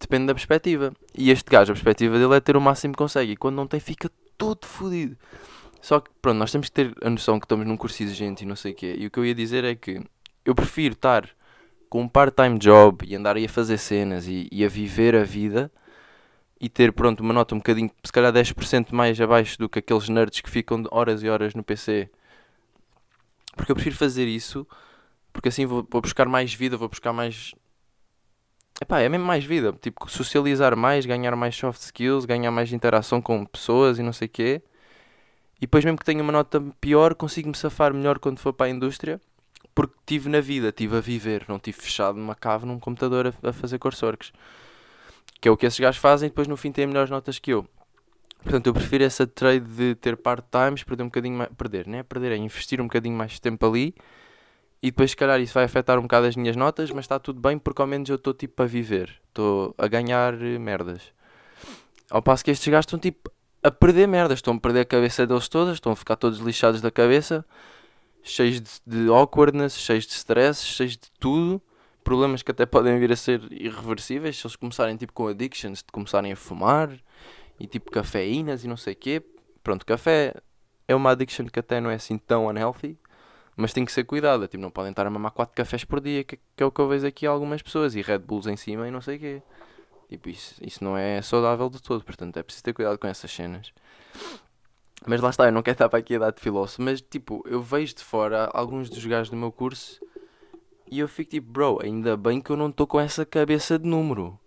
[0.00, 0.92] depende da perspectiva.
[1.16, 3.32] E este gajo, a perspectiva dele é ter o máximo que consegue.
[3.32, 5.16] E quando não tem, fica todo fodido.
[5.80, 8.46] Só que, pronto, nós temos que ter a noção que estamos num curso exigente e
[8.46, 8.96] não sei o quê.
[8.98, 10.02] E o que eu ia dizer é que
[10.44, 11.28] eu prefiro estar
[11.88, 15.22] com um part-time job e andar aí a fazer cenas e, e, a viver a
[15.22, 15.70] vida
[16.60, 20.08] e ter, pronto, uma nota um bocadinho, se calhar 10% mais abaixo do que aqueles
[20.08, 22.10] nerds que ficam horas e horas no PC.
[23.54, 24.66] Porque eu prefiro fazer isso
[25.36, 27.54] porque assim vou, vou buscar mais vida, vou buscar mais
[28.80, 29.72] epá, é mesmo mais vida.
[29.80, 34.26] Tipo, socializar mais, ganhar mais soft skills, ganhar mais interação com pessoas e não sei
[34.26, 34.62] o quê.
[35.56, 38.70] E depois, mesmo que tenha uma nota pior, consigo-me safar melhor quando for para a
[38.70, 39.20] indústria.
[39.74, 43.48] Porque tive na vida, tive a viver, não tive fechado numa cave num computador a,
[43.48, 44.32] a fazer courseworks.
[45.40, 47.52] Que é o que esses gajos fazem e depois no fim têm melhores notas que
[47.52, 47.66] eu.
[48.42, 51.50] Portanto, eu prefiro essa trade de ter part-times, perder um bocadinho mais.
[51.56, 53.94] Perder, não é perder, é investir um bocadinho mais de tempo ali.
[54.86, 57.40] E depois, se calhar, isso vai afetar um bocado as minhas notas, mas está tudo
[57.40, 59.20] bem porque ao menos eu estou tipo a viver.
[59.26, 61.12] Estou a ganhar eh, merdas.
[62.08, 63.28] Ao passo que estes gajos estão tipo
[63.64, 64.38] a perder merdas.
[64.38, 67.44] Estão a perder a cabeça deles todas, estão a ficar todos lixados da cabeça,
[68.22, 71.60] cheios de, de awkwardness, cheios de stress, cheios de tudo.
[72.04, 75.90] Problemas que até podem vir a ser irreversíveis se eles começarem tipo com addictions, de
[75.90, 76.96] começarem a fumar
[77.58, 79.20] e tipo cafeínas e não sei o quê.
[79.64, 80.32] Pronto, café
[80.86, 82.96] é uma addiction que até não é assim tão unhealthy,
[83.56, 84.46] mas tem que ser cuidado.
[84.46, 86.80] Tipo, não podem estar a mamar 4 cafés por dia, que, que, é o que
[86.80, 89.42] eu vejo aqui algumas pessoas, e Red Bulls em cima e não sei o quê.
[90.08, 93.30] Tipo, isso, isso não é saudável de todo, portanto é preciso ter cuidado com essas
[93.30, 93.72] cenas.
[95.06, 97.42] Mas lá está, eu não quero estar para aqui a dar de filósofo, mas tipo,
[97.46, 100.00] eu vejo de fora alguns dos gajos do meu curso
[100.90, 103.86] e eu fico tipo, bro, ainda bem que eu não estou com essa cabeça de
[103.88, 104.38] número.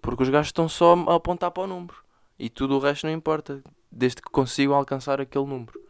[0.00, 1.96] Porque os gajos estão só a apontar para o número.
[2.38, 3.62] E tudo o resto não importa.
[3.90, 5.80] Desde que consigam alcançar aquele número.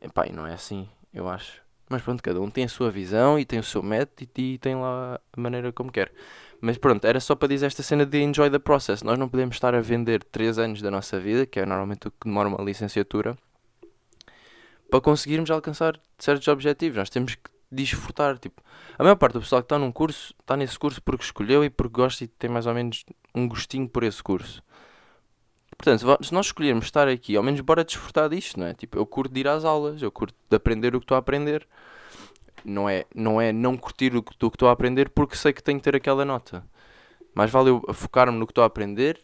[0.00, 1.60] Epá, e não é assim, eu acho.
[1.90, 4.76] Mas pronto, cada um tem a sua visão e tem o seu método e, tem
[4.76, 6.12] lá a maneira como quer.
[6.60, 9.02] Mas pronto, era só para dizer esta cena de enjoy the process.
[9.02, 12.12] Nós não podemos estar a vender 3 anos da nossa vida, que é normalmente o
[12.12, 13.36] que demora uma licenciatura,
[14.88, 16.96] para conseguirmos alcançar certos objetivos.
[16.96, 18.38] Nós temos que desfrutar.
[18.38, 18.62] Tipo,
[18.96, 21.70] a maior parte do pessoal que está num curso, está nesse curso porque escolheu e
[21.70, 24.62] porque gosta e tem mais ou menos um gostinho por esse curso.
[25.80, 28.74] Portanto, se nós escolhermos estar aqui, ao menos bora desfrutar disto, não é?
[28.74, 31.18] Tipo, eu curto de ir às aulas, eu curto de aprender o que estou a
[31.18, 31.66] aprender.
[32.62, 35.78] Não é não, é não curtir o que estou a aprender porque sei que tenho
[35.78, 36.62] que ter aquela nota.
[37.34, 39.18] Mas vale eu focar-me no que estou a aprender.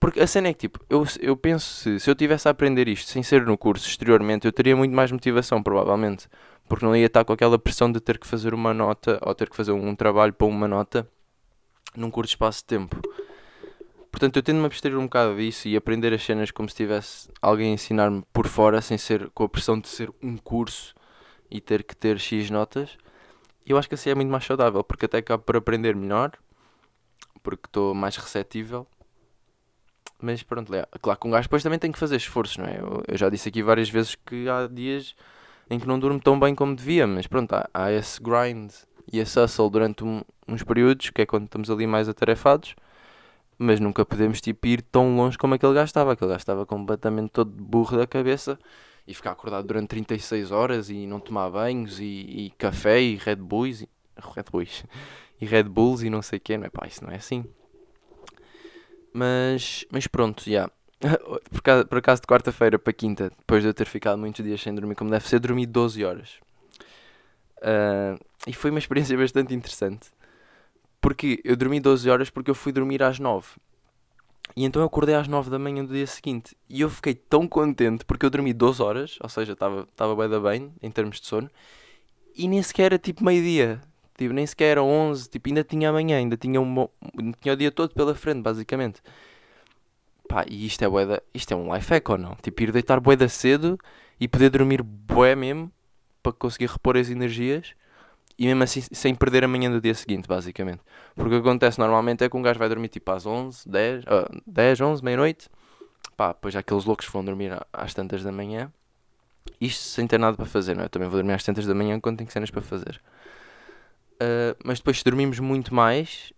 [0.00, 2.88] Porque a cena é que, tipo, eu, eu penso se, se eu tivesse a aprender
[2.88, 6.26] isto sem ser no curso exteriormente, eu teria muito mais motivação, provavelmente.
[6.68, 9.48] Porque não ia estar com aquela pressão de ter que fazer uma nota ou ter
[9.48, 11.08] que fazer um trabalho para uma nota
[11.94, 13.00] num curto espaço de tempo.
[14.16, 17.72] Portanto, eu tendo-me abster um bocado disso e aprender as cenas como se tivesse alguém
[17.72, 20.94] a ensinar-me por fora, sem ser com a pressão de ser um curso
[21.50, 22.96] e ter que ter X notas.
[23.66, 26.32] Eu acho que assim é muito mais saudável, porque até acabo por aprender melhor,
[27.42, 28.86] porque estou mais receptível.
[30.18, 32.78] Mas pronto, é, claro que um gajo depois também tem que fazer esforços, não é?
[32.80, 35.14] Eu, eu, já disse aqui várias vezes que há dias
[35.68, 38.72] em que não durmo tão bem como devia, mas pronto, há, há esse grind
[39.12, 42.74] e esse hustle durante um, uns períodos, que é quando estamos ali mais atarefados
[43.58, 46.12] mas nunca podemos tipo, ir tão longe como aquele gajo estava.
[46.12, 48.58] Aquele gajo estava completamente todo burro da cabeça
[49.06, 53.36] e ficar acordado durante 36 horas e não tomar banhos e, e café e Red
[53.36, 53.88] Bulls e,
[54.34, 54.84] Red Bulls
[55.40, 57.44] e Red Bulls e não sei o que, não é pá, isso não é assim.
[59.12, 60.50] Mas, mas pronto, já.
[60.50, 60.72] Yeah.
[61.50, 64.60] Por, acaso, por acaso de quarta-feira para quinta, depois de eu ter ficado muitos dias
[64.60, 66.38] sem dormir como deve ser, dormi 12 horas.
[67.58, 70.10] Uh, e foi uma experiência bastante interessante.
[71.06, 73.46] Porque eu dormi 12 horas porque eu fui dormir às 9.
[74.56, 76.56] E então eu acordei às 9 da manhã do dia seguinte.
[76.68, 80.40] E eu fiquei tão contente porque eu dormi 12 horas, ou seja, estava bem da
[80.40, 81.48] bem em termos de sono.
[82.34, 83.80] E nem sequer era tipo meio-dia.
[84.18, 86.88] Tipo, nem sequer era 11, tipo, ainda tinha amanhã, ainda tinha, um,
[87.40, 89.00] tinha o dia todo pela frente, basicamente.
[90.28, 92.34] Pá, e isto é bué isto é um life hack ou não?
[92.42, 93.78] Tipo, ir deitar bué cedo
[94.18, 95.70] e poder dormir bué mesmo
[96.20, 97.76] para conseguir repor as energias
[98.38, 100.80] e mesmo assim sem perder a manhã do dia seguinte, basicamente.
[101.14, 104.04] Porque o que acontece normalmente é que um gajo vai dormir tipo às 11, 10,
[104.04, 105.48] uh, 10 11, meia-noite,
[106.16, 108.70] pá, depois aqueles loucos vão dormir às tantas da manhã,
[109.60, 110.86] isto sem ter nada para fazer, não é?
[110.86, 113.00] Eu também vou dormir às tantas da manhã quando tenho cenas para fazer.
[114.14, 116.32] Uh, mas depois se dormimos muito mais,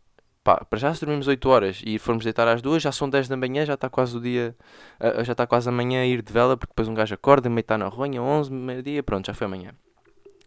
[0.45, 3.29] pá, para já se dormimos 8 horas e formos deitar às 2, já são 10
[3.29, 4.55] da manhã, já está quase o dia,
[5.01, 7.61] uh, já está quase amanhã a ir de vela, porque depois um gajo acorda, meio
[7.61, 9.73] está na ronha, 11, meio-dia, pronto, já foi amanhã.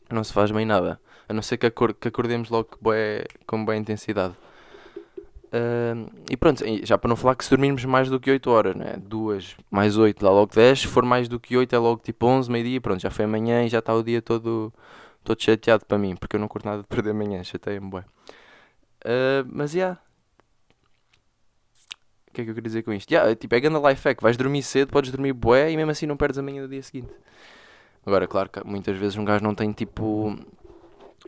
[0.10, 1.00] Não se faz bem nada.
[1.32, 4.34] A não ser que, que acordemos logo bué, com boa intensidade.
[5.48, 8.76] Uh, e pronto, já para não falar que se dormirmos mais do que 8 horas,
[8.76, 8.98] né?
[8.98, 10.82] 2 mais 8 dá logo 10.
[10.82, 12.82] Se for mais do que 8 é logo tipo 11, meio-dia.
[12.82, 14.74] Pronto, já foi amanhã e já está o dia todo,
[15.24, 16.18] todo chateado para mim.
[16.18, 18.02] Porque eu não curto nada de perder amanhã, chateia-me bué.
[19.06, 19.78] Uh, mas já.
[19.78, 20.02] Yeah.
[22.28, 23.10] O que é que eu queria dizer com isto?
[23.10, 24.22] Yeah, tipo, é grande life hack.
[24.22, 27.14] Vais dormir cedo, podes dormir bué e mesmo assim não perdes amanhã do dia seguinte.
[28.06, 30.36] Agora, claro que muitas vezes um gajo não tem tipo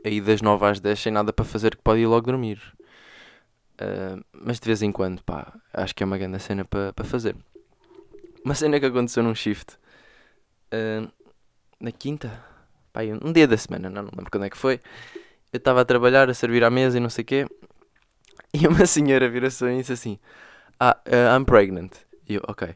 [0.03, 2.59] aí das 9 às 10 sem nada para fazer que pode ir logo dormir.
[3.73, 7.03] Uh, mas de vez em quando, pá, acho que é uma grande cena para pa
[7.03, 7.35] fazer.
[8.43, 9.77] Uma cena que aconteceu num shift
[10.73, 11.11] uh,
[11.79, 12.43] na quinta,
[12.91, 14.79] pá, um dia da semana, não, não lembro quando é que foi.
[15.51, 17.47] Eu estava a trabalhar, a servir à mesa e não sei o quê.
[18.53, 20.19] E uma senhora mim e disse assim:
[20.79, 21.93] Ah, uh, I'm pregnant.
[22.27, 22.75] E eu, ok.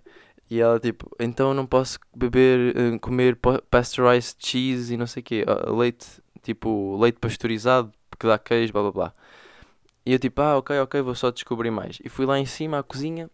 [0.50, 3.38] E ela tipo, então não posso beber, comer
[3.70, 5.46] pasteurized cheese e não sei o quê,
[5.78, 9.14] leite, tipo, leite pasteurizado, que dá queijo, blá blá blá.
[10.06, 12.00] E eu tipo, ah, ok, ok, vou só descobrir mais.
[12.04, 13.30] E fui lá em cima à cozinha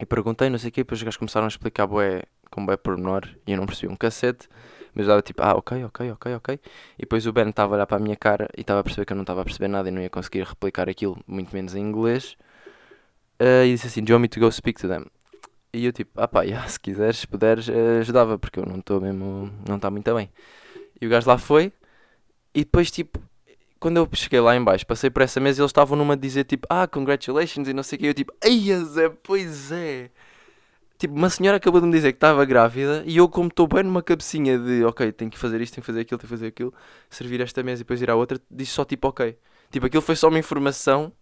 [0.00, 2.76] e perguntei, não sei o quê, depois os gajos começaram a explicar bué, com bué
[2.76, 4.48] pormenor e eu não percebi um cassete.
[4.94, 6.60] Mas eu dava tipo, ah, ok, ok, ok, ok.
[6.98, 9.04] E depois o Ben estava a olhar para a minha cara e estava a perceber
[9.04, 11.74] que eu não estava a perceber nada e não ia conseguir replicar aquilo, muito menos
[11.74, 12.34] em inglês.
[13.38, 15.04] Uh, e disse assim, do you want me to go speak to them?
[15.70, 18.78] E eu tipo, ah pá, yeah, se quiseres, se puderes, uh, ajudava, porque eu não
[18.78, 20.30] estou mesmo, não está muito bem.
[20.98, 21.70] E o gajo lá foi,
[22.56, 23.20] e depois tipo,
[23.78, 26.16] quando eu cheguei lá em baixo, passei por essa mesa e eles estavam numa a
[26.16, 30.08] dizer tipo, ah, congratulations e não sei o que, eu tipo, ai Zé, pois é.
[30.98, 33.82] Tipo, uma senhora acabou de me dizer que estava grávida e eu, como estou bem
[33.82, 36.46] numa cabecinha de ok, tenho que fazer isto, tenho que fazer aquilo, tenho que fazer
[36.46, 36.74] aquilo,
[37.10, 39.36] servir esta mesa e depois ir à outra, disse só tipo ok.
[39.70, 41.12] Tipo, aquilo foi só uma informação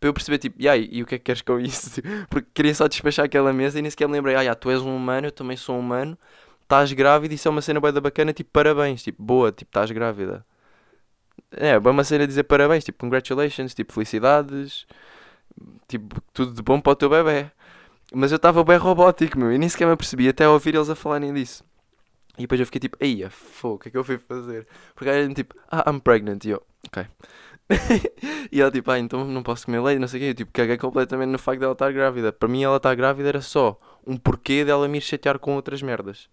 [0.00, 2.02] para eu perceber, tipo, e aí, e o que é que queres com isso?
[2.28, 4.96] Porque queria só despachar aquela mesa e nem sequer me lembrei, ah, tu és um
[4.96, 6.18] humano, eu também sou um humano,
[6.62, 9.90] estás grávida isso é uma cena boa da bacana, tipo, parabéns, tipo, boa, tipo, estás
[9.92, 10.44] grávida.
[11.52, 14.86] É, é uma cena dizer parabéns, tipo, congratulations, tipo, felicidades,
[15.88, 17.50] tipo, tudo de bom para o teu bebê.
[18.14, 20.94] Mas eu estava bem robótico, meu, e nem sequer me apercebi até ouvir eles a
[20.94, 21.64] falarem disso.
[22.38, 24.66] E depois eu fiquei tipo, eia, fogo, o que é que eu fui fazer?
[24.94, 26.44] Porque era tipo, ah, I'm pregnant.
[26.44, 27.06] E eu, ok.
[28.52, 30.30] e ela tipo, ah, então não posso comer leite, não sei o quê.
[30.30, 32.32] Eu tipo, caguei completamente no facto dela estar grávida.
[32.32, 35.82] Para mim ela estar grávida era só um porquê dela me ir chatear com outras
[35.82, 36.28] merdas.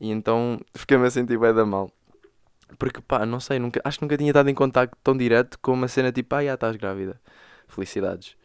[0.00, 1.90] E então fiquei-me a sentir bem da mal.
[2.78, 5.72] Porque pá, não sei, nunca, acho que nunca tinha estado em contato tão direto com
[5.72, 7.20] uma cena tipo, ah, já estás grávida.
[7.68, 8.36] Felicidades.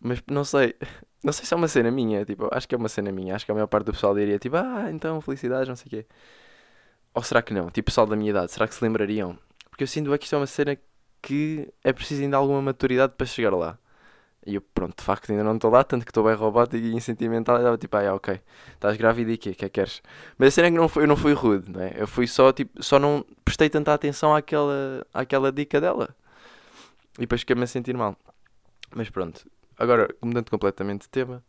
[0.00, 0.74] Mas não sei,
[1.24, 3.34] não sei se é uma cena minha, tipo, acho que é uma cena minha.
[3.34, 5.90] Acho que a maior parte do pessoal diria tipo, ah, então felicidades, não sei o
[5.90, 6.06] quê.
[7.14, 7.70] Ou será que não?
[7.70, 9.38] Tipo, pessoal da minha idade, será que se lembrariam?
[9.70, 10.76] Porque eu sinto é que isto é uma cena
[11.20, 13.78] que é preciso ainda alguma maturidade para chegar lá.
[14.44, 16.94] E eu, pronto, de facto ainda não estou lá, tanto que estou bem robótico e
[16.94, 17.60] insentimental.
[17.60, 18.40] E dava tipo, ah, ok,
[18.74, 19.34] estás grávida e?
[19.34, 20.02] O que é que queres?
[20.36, 21.92] Mas a cena é que não foi, eu não fui rude, não é?
[21.96, 26.14] Eu fui só, tipo, só não prestei tanta atenção àquela, àquela dica dela.
[27.18, 28.16] E depois fiquei-me a sentir mal.
[28.94, 31.44] Mas pronto, agora, mudando completamente de tema.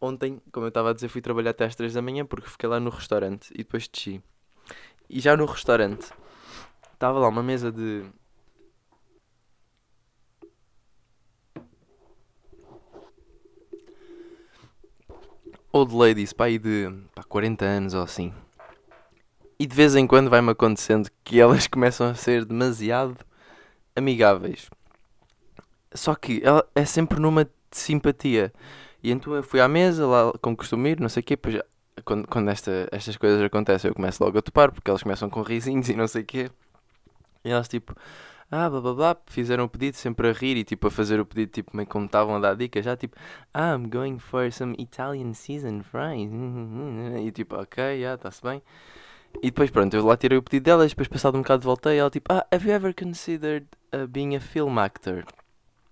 [0.00, 2.68] Ontem, como eu estava a dizer, fui trabalhar até às 3 da manhã porque fiquei
[2.68, 4.22] lá no restaurante e depois desci.
[5.08, 6.10] E já no restaurante,
[6.94, 8.04] estava lá uma mesa de
[15.72, 18.32] old ladies, pá, aí de pá, 40 anos ou assim.
[19.58, 23.16] E de vez em quando vai-me acontecendo que elas começam a ser demasiado
[23.94, 24.70] amigáveis.
[25.92, 28.52] Só que ela é sempre numa simpatia.
[29.02, 31.60] E então eu fui à mesa, lá com costume ir, não sei o quê, pois
[32.04, 35.42] quando, quando esta, estas coisas acontecem eu começo logo a topar, porque elas começam com
[35.42, 36.50] risinhos e não sei o quê.
[37.44, 37.94] E elas tipo,
[38.50, 41.26] ah, blá blá blá, fizeram o pedido sempre a rir e tipo a fazer o
[41.26, 43.16] pedido tipo meio como estavam a dar dicas, já tipo,
[43.54, 46.30] ah, I'm going for some Italian seasoned fries.
[47.24, 48.62] E tipo, ok, já, yeah, está-se bem.
[49.42, 51.98] E depois pronto, eu lá tirei o pedido dela, depois passado um bocado voltei e
[51.98, 55.24] ela tipo, ah, have you ever considered uh, being a film actor?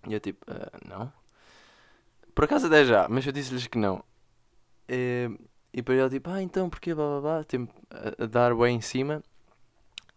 [0.06, 1.12] E eu tipo, uh, não.
[2.34, 4.02] Por acaso até já, mas eu disse-lhes que não.
[4.88, 5.30] E,
[5.72, 8.76] e depois ela tipo, ah, então porquê, blá blá blá, tipo, a, a dar bem
[8.76, 9.22] em cima.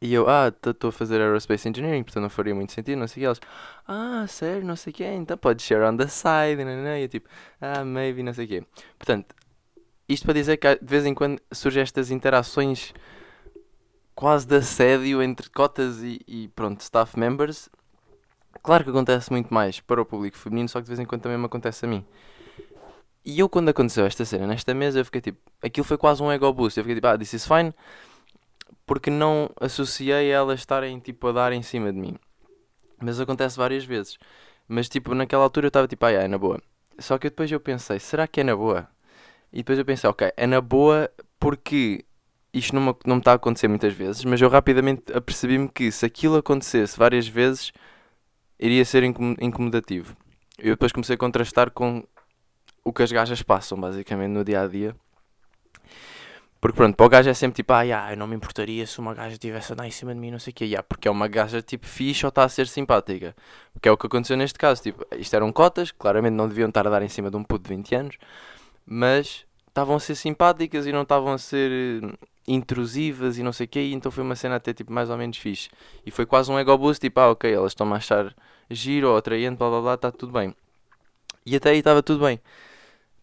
[0.01, 3.17] E eu, ah, estou a fazer Aerospace Engineering, portanto não faria muito sentido, não sei
[3.17, 3.25] o que.
[3.25, 3.39] Elas,
[3.87, 6.97] ah, sério, não sei o que, então pode share on the side, não, não, não.
[6.97, 7.29] E eu tipo,
[7.61, 8.63] ah, maybe, não sei o que.
[8.97, 9.35] Portanto,
[10.09, 12.95] isto para dizer que de vez em quando surgem estas interações
[14.15, 17.69] quase de assédio entre cotas e, e, pronto, staff members.
[18.63, 21.21] Claro que acontece muito mais para o público feminino, só que de vez em quando
[21.21, 22.03] também me acontece a mim.
[23.23, 26.31] E eu, quando aconteceu esta cena nesta mesa, eu fiquei tipo, aquilo foi quase um
[26.31, 26.79] ego boost.
[26.79, 27.71] Eu fiquei tipo, ah, this is fine
[28.85, 32.15] porque não associei elas estarem tipo a dar em cima de mim.
[33.01, 34.17] Mas acontece várias vezes.
[34.67, 36.61] Mas tipo, naquela altura eu estava tipo, ah, é na boa.
[36.99, 38.87] Só que depois eu pensei, será que é na boa?
[39.51, 42.05] E depois eu pensei, ok, é na boa porque
[42.53, 45.91] isto não me, não me está a acontecer muitas vezes, mas eu rapidamente apercebi-me que
[45.91, 47.71] se aquilo acontecesse várias vezes,
[48.59, 50.15] iria ser incomodativo.
[50.57, 52.05] Eu depois comecei a contrastar com
[52.83, 54.95] o que as gajas passam, basicamente, no dia a dia.
[56.61, 58.99] Porque pronto, para o gajo é sempre tipo, ah, yeah, eu não me importaria se
[58.99, 60.65] uma gaja estivesse a dar em cima de mim, não sei o quê.
[60.65, 63.35] Yeah, porque é uma gaja tipo fixe ou está a ser simpática.
[63.73, 64.83] Porque é o que aconteceu neste caso.
[64.83, 67.63] Tipo, isto eram cotas, claramente não deviam estar a dar em cima de um puto
[67.67, 68.17] de 20 anos,
[68.85, 71.71] mas estavam a ser simpáticas e não estavam a ser
[72.03, 73.79] eh, intrusivas e não sei o quê.
[73.79, 75.69] E então foi uma cena até tipo mais ou menos fixe.
[76.05, 78.35] E foi quase um ego boost, tipo, ah, ok, elas estão a achar
[78.69, 80.55] giro ou atraente, blá blá blá, está tudo bem.
[81.43, 82.39] E até aí estava tudo bem.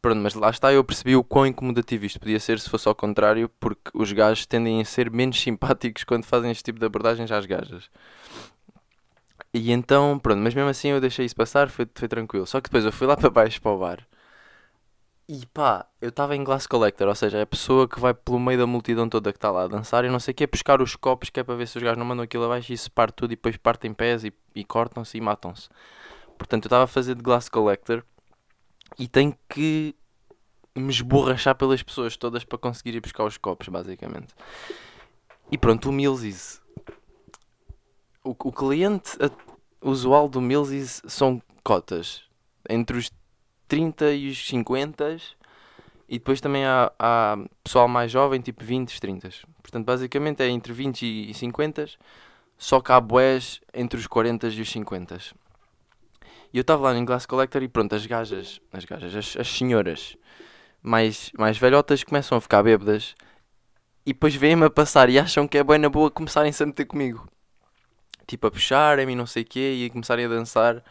[0.00, 2.94] Pronto, mas lá está, eu percebi o quão incomodativo isto podia ser se fosse ao
[2.94, 7.30] contrário, porque os gajos tendem a ser menos simpáticos quando fazem este tipo de abordagens
[7.32, 7.90] às gajas.
[9.52, 12.46] E então, pronto, mas mesmo assim eu deixei isso passar, foi, foi tranquilo.
[12.46, 14.06] Só que depois eu fui lá para baixo para o bar.
[15.30, 18.40] E pá, eu estava em Glass Collector, ou seja, é a pessoa que vai pelo
[18.40, 20.80] meio da multidão toda que está lá a dançar e não sei o que, buscar
[20.80, 22.90] os copos que é para ver se os gajos não mandam aquilo abaixo e se
[22.90, 25.68] parte tudo e depois partem pés e, e cortam-se e matam-se.
[26.38, 28.02] Portanto, eu estava a fazer de Glass Collector
[28.98, 29.94] e tenho que
[30.74, 34.34] me esborrachar pelas pessoas todas para conseguir ir buscar os copos, basicamente.
[35.50, 36.60] E pronto, o Mills
[38.28, 39.16] o, o cliente
[39.80, 42.22] usual do Mills são cotas
[42.68, 43.10] entre os
[43.66, 45.16] 30 e os 50
[46.08, 49.30] e depois também há, há pessoal mais jovem, tipo 20, 30.
[49.62, 51.86] Portanto, basicamente é entre 20 e 50,
[52.56, 55.18] só que há boés entre os 40 e os 50.
[56.52, 59.48] E eu estava lá em Glass Collector e pronto, as gajas, as gajas, as, as
[59.48, 60.16] senhoras
[60.82, 63.14] mais, mais velhotas começam a ficar bêbadas
[64.06, 66.86] e depois vêm-me a passar e acham que é bem na boa começarem-se a meter
[66.86, 67.28] comigo.
[68.26, 70.82] Tipo, a puxarem-me não sei o quê e a começarem a dançar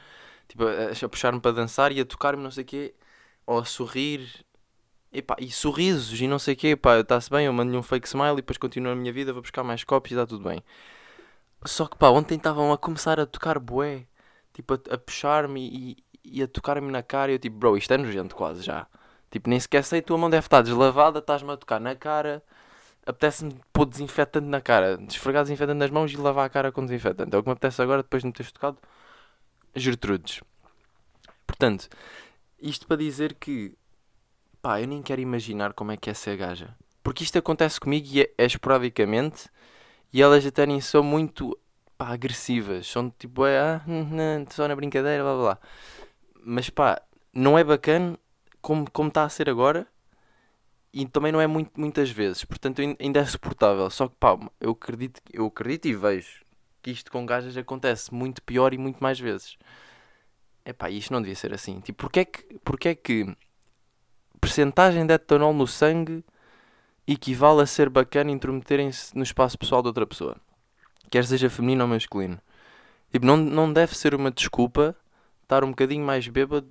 [0.47, 2.95] tipo, a, puxar-me para dançar e a tocar-me não sei o quê,
[3.45, 4.45] ou a sorrir,
[5.11, 7.83] e, pá, e sorrisos e não sei o quê, pá, está-se bem, eu mando-lhe um
[7.83, 10.43] fake smile e depois continuo a minha vida, vou buscar mais copos e está tudo
[10.47, 10.63] bem.
[11.65, 14.05] Só que pá, ontem estavam a começar a tocar bué,
[14.57, 17.93] tipo, a, a puxar-me e, e, a tocar-me na cara e eu tipo, bro, isto
[17.93, 18.87] é nojento quase já.
[19.29, 22.43] Tipo, nem sequer sei, tua mão deve estar deslavada, estás-me a tocar na cara,
[23.05, 27.35] apetece-me pôr desinfetante na cara, desfregar desinfetante nas mãos e lavar a cara com desinfetante.
[27.35, 28.77] É o que me apetece agora depois de me teres tocado.
[29.75, 30.41] Gertrudes.
[31.45, 31.87] Portanto,
[32.59, 33.75] isto para dizer que
[34.59, 36.75] pá, eu nem quero imaginar como é que é ser gaja.
[37.03, 39.49] Porque isto acontece comigo e é, é esporadicamente
[40.11, 41.55] e elas até nem são muito
[41.97, 42.87] pá, agressivas.
[42.87, 45.59] São tipo, é, ah, hum, hum, só na brincadeira, blá blá.
[46.43, 47.01] Mas pá,
[47.33, 48.17] não é bacana
[48.61, 49.87] como, como está a ser agora
[50.93, 52.45] e também não é muito, muitas vezes.
[52.45, 53.89] Portanto, ainda é suportável.
[53.89, 56.45] Só que pá, eu acredito, eu acredito e vejo
[56.81, 59.57] que isto com gajas acontece muito pior e muito mais vezes.
[60.65, 61.79] Epá, isto não devia ser assim.
[61.81, 63.35] Tipo, porquê é que, porquê é que
[64.39, 66.23] percentagem de etanol no sangue
[67.07, 70.37] equivale a ser bacana intrometerem-se no espaço pessoal de outra pessoa?
[71.09, 72.39] Quer seja feminino ou masculino.
[73.11, 74.95] Tipo, não, não deve ser uma desculpa
[75.43, 76.67] estar um bocadinho mais bêbado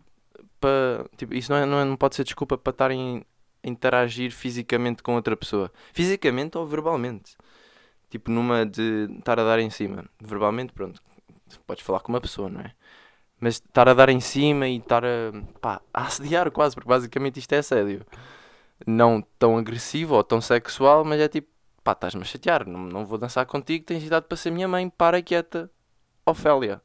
[0.60, 1.06] para.
[1.16, 3.24] Tipo, isso não, é, não, é, não pode ser desculpa para estarem
[3.64, 5.72] a interagir fisicamente com outra pessoa.
[5.92, 7.36] Fisicamente ou verbalmente.
[8.10, 10.04] Tipo, numa de estar a dar em cima.
[10.20, 11.00] Verbalmente, pronto.
[11.66, 12.72] Podes falar com uma pessoa, não é?
[13.40, 17.38] Mas estar a dar em cima e estar a, pá, a assediar quase, porque basicamente
[17.38, 18.04] isto é assédio.
[18.86, 21.48] Não tão agressivo ou tão sexual, mas é tipo,
[21.86, 24.90] pá, estás-me a chatear, não, não vou dançar contigo, tens idade para ser minha mãe,
[24.90, 25.70] para quieta,
[26.26, 26.82] Ofélia.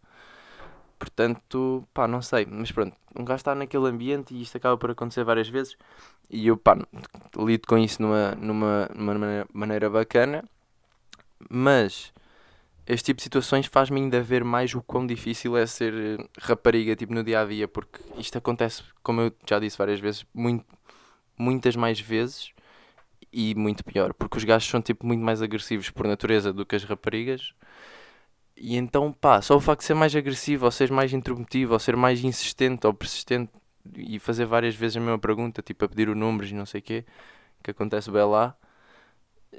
[1.00, 4.92] Portanto, pá, não sei, mas pronto, um gajo está naquele ambiente e isto acaba por
[4.92, 5.76] acontecer várias vezes
[6.30, 6.78] e eu, pá,
[7.36, 10.44] lido com isso numa, numa, numa maneira bacana,
[11.50, 12.14] mas
[12.86, 16.96] este tipo de situações faz-me ainda ver mais o quão difícil é ser eh, rapariga
[16.96, 20.64] tipo, no dia a dia, porque isto acontece, como eu já disse várias vezes, muito,
[21.40, 22.54] muitas mais vezes
[23.32, 26.76] e muito pior, porque os gajos são tipo muito mais agressivos por natureza do que
[26.76, 27.54] as raparigas.
[28.56, 31.80] E então, pá, só o facto de ser mais agressivo, ou ser mais intrometivo, ou
[31.80, 33.52] ser mais insistente ou persistente
[33.96, 36.80] e fazer várias vezes a mesma pergunta, tipo a pedir o número e não sei
[36.80, 37.06] o quê,
[37.64, 38.56] que acontece bem lá,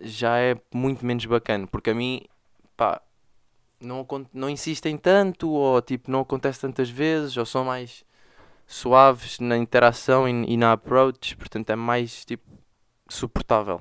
[0.02, 2.22] já é muito menos bacana, porque a mim,
[2.76, 3.00] pá,
[3.80, 8.04] não, não insistem tanto, ou tipo, não acontece tantas vezes, ou são mais
[8.66, 12.44] suaves na interação e, e na approach, portanto é mais tipo
[13.12, 13.80] suportável.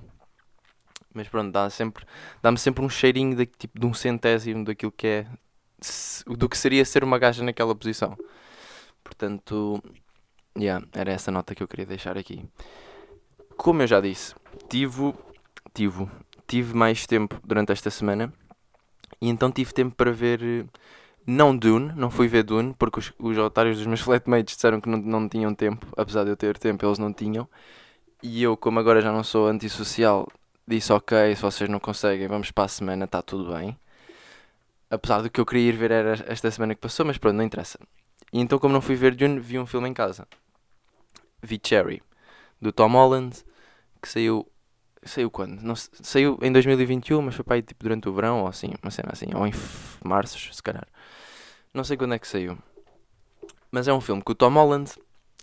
[1.14, 2.05] Mas pronto, dá sempre,
[2.41, 5.28] dá-me sempre um cheirinho de, tipo, de um centésimo daquilo que é
[6.28, 8.16] do que seria ser uma gaja naquela posição.
[9.03, 9.82] Portanto,
[10.58, 12.45] yeah, era essa nota que eu queria deixar aqui.
[13.58, 14.36] Como eu já disse,
[14.70, 15.14] tive,
[15.74, 16.08] tive,
[16.47, 18.32] tive mais tempo durante esta semana
[19.20, 20.66] e então tive tempo para ver.
[21.24, 24.89] Não Dune, não fui ver Dune, porque os, os otários dos meus flatmates disseram que
[24.89, 27.47] não, não tinham tempo, apesar de eu ter tempo, eles não tinham.
[28.24, 30.28] E eu, como agora já não sou antissocial,
[30.67, 33.78] disse: Ok, se vocês não conseguem, vamos para a semana, está tudo bem.
[34.89, 37.43] Apesar do que eu queria ir ver era esta semana que passou, mas pronto, não
[37.43, 37.80] interessa.
[38.34, 40.28] E então, como não fui ver Dune, vi um filme em casa.
[41.41, 42.01] Vi Cherry,
[42.61, 43.43] do Tom Holland,
[44.01, 44.51] que saiu
[45.03, 45.61] Saiu quando?
[45.61, 48.91] Não, saiu em 2021, mas foi para aí tipo durante o verão ou assim, uma
[48.91, 49.53] cena assim, ou em
[50.03, 50.88] março, se calhar.
[51.74, 52.57] Não sei quando é que saiu.
[53.72, 54.91] Mas é um filme com o Tom Holland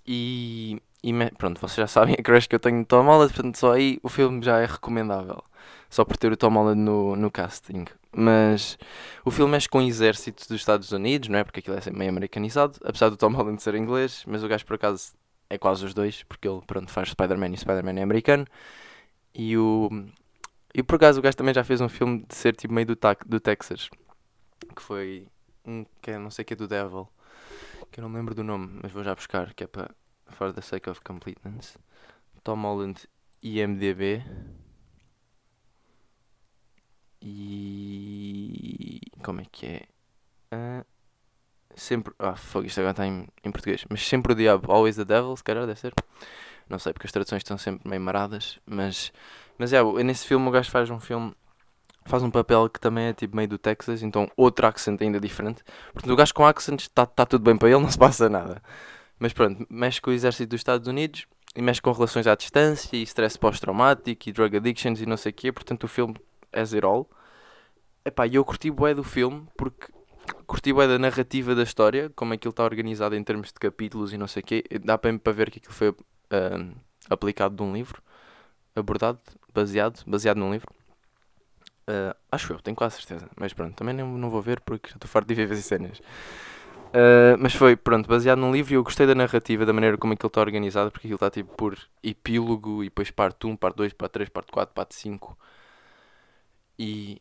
[0.06, 3.56] e, e pronto, vocês já sabem a crush que eu tenho no Tom Holland, portanto
[3.56, 5.42] só aí o filme já é recomendável.
[5.90, 7.84] Só por ter o Tom Holland no, no casting.
[8.12, 8.78] Mas
[9.24, 11.44] o filme mexe com o exército dos Estados Unidos, não é?
[11.44, 14.74] Porque aquilo é meio americanizado, apesar do Tom Holland ser inglês, mas o gajo por
[14.74, 15.12] acaso
[15.48, 18.46] é quase os dois, porque ele pronto, faz Spider-Man e Spider-Man é americano.
[19.34, 19.88] E o.
[20.74, 22.98] E por acaso o gajo também já fez um filme de ser tipo meio do,
[23.26, 23.88] do Texas.
[24.74, 25.28] Que foi
[25.64, 27.08] um que é não sei que é do Devil,
[27.90, 29.90] que eu não me lembro do nome, mas vou já buscar, que é para
[30.38, 31.76] for the sake of completeness.
[32.44, 33.08] Tom Holland
[33.42, 34.22] IMDB.
[37.20, 39.82] E como é que é?
[40.52, 40.84] Ah,
[41.74, 42.14] sempre.
[42.18, 43.84] Ah, fogo, isto agora está em, em português.
[43.90, 45.92] Mas sempre o diabo, always the devil, se calhar deve ser.
[46.68, 48.60] Não sei, porque as traduções estão sempre meio maradas.
[48.64, 49.12] Mas,
[49.58, 51.34] mas é, nesse filme o gajo faz um filme.
[52.06, 55.62] Faz um papel que também é tipo meio do Texas, então outro accent ainda diferente.
[55.92, 58.62] Portanto, o gajo com accent está tá tudo bem para ele, não se passa nada.
[59.18, 62.96] Mas pronto, mexe com o exército dos Estados Unidos e mexe com relações à distância
[62.96, 65.52] e stress pós-traumático e drug addictions e não sei o quê.
[65.52, 66.14] Portanto, o filme
[66.52, 66.62] é.
[68.04, 69.92] Epá, e eu curti bué do filme porque
[70.46, 74.18] curti bué da narrativa da história, como aquilo está organizado em termos de capítulos e
[74.18, 74.64] não sei o quê.
[74.82, 75.96] Dá para, para ver que aquilo foi uh,
[77.10, 78.02] aplicado de um livro,
[78.74, 79.20] abordado,
[79.52, 80.72] baseado, baseado num livro.
[81.88, 83.28] Uh, acho eu, tenho quase certeza.
[83.36, 86.00] Mas pronto, também não, vou ver porque estou farto de ver as cenas.
[86.88, 90.14] Uh, mas foi, pronto, baseado num livro e eu gostei da narrativa, da maneira como
[90.14, 93.92] aquilo está organizado, porque aquilo está tipo por epílogo e depois parte 1, parte 2,
[93.92, 95.38] parte 3, parte 4, parte 5.
[96.78, 97.20] E.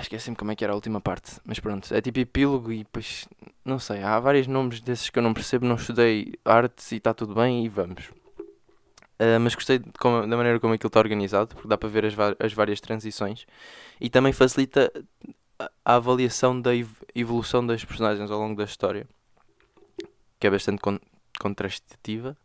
[0.00, 3.28] Esqueci-me como é que era a última parte, mas pronto, é tipo epílogo e depois.
[3.64, 7.14] Não sei, há vários nomes desses que eu não percebo, não estudei artes e está
[7.14, 8.10] tudo bem e vamos.
[9.20, 12.14] Uh, mas gostei como, da maneira como aquilo está organizado, porque dá para ver as,
[12.40, 13.46] as várias transições
[14.00, 14.90] e também facilita
[15.84, 16.72] a avaliação da
[17.14, 19.06] evolução das personagens ao longo da história,
[20.38, 20.98] que é bastante con
[21.38, 22.36] contrastativa.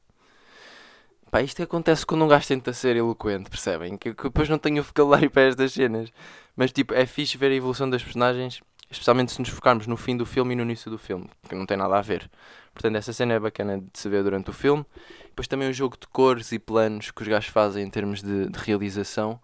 [1.32, 3.98] Pá, isto acontece quando um gajo tenta ser eloquente, percebem?
[3.98, 6.12] Que, que depois não tenho vocabulário para estas cenas.
[6.56, 10.18] Mas tipo, é fixe ver a evolução das personagens, especialmente se nos focarmos no fim
[10.18, 12.30] do filme e no início do filme, que não tem nada a ver.
[12.74, 14.86] Portanto, essa cena é bacana de se ver durante o filme.
[15.26, 18.50] Depois também o jogo de cores e planos que os gajos fazem em termos de,
[18.50, 19.40] de realização,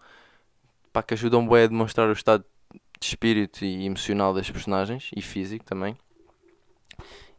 [0.92, 2.44] pá, que ajudam bem a demonstrar o estado
[3.06, 5.96] de espírito e emocional das personagens e físico também.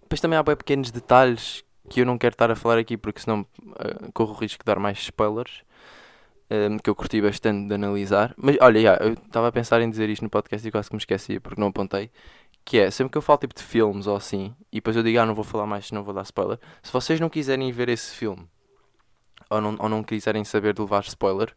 [0.02, 3.20] Depois também há bem pequenos detalhes que eu não quero estar a falar aqui porque
[3.20, 5.64] senão uh, corro o risco de dar mais spoilers.
[6.48, 8.32] Um, ehm, que eu curti bastante de analisar.
[8.36, 10.94] Mas olha, yeah, eu estava a pensar em dizer isto no podcast e quase que
[10.94, 12.08] me esqueci porque não apontei.
[12.64, 15.18] Que é, sempre que eu falo tipo de filmes ou assim, e depois eu digo,
[15.18, 16.58] ah, não vou falar mais, não vou dar spoiler.
[16.82, 18.46] Se vocês não quiserem ver esse filme,
[19.50, 21.52] ou não, ou não quiserem saber de levar spoiler,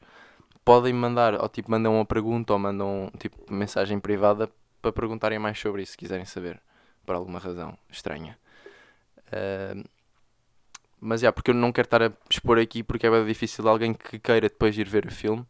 [0.63, 4.49] podem mandar, ou tipo, mandam uma pergunta ou mandam tipo mensagem privada
[4.81, 6.61] para perguntarem mais sobre isso, se quiserem saber,
[7.05, 8.37] por alguma razão estranha.
[9.27, 9.83] Uh,
[10.99, 13.67] mas é, yeah, porque eu não quero estar a expor aqui porque é bem difícil
[13.67, 15.45] alguém que queira depois ir ver o filme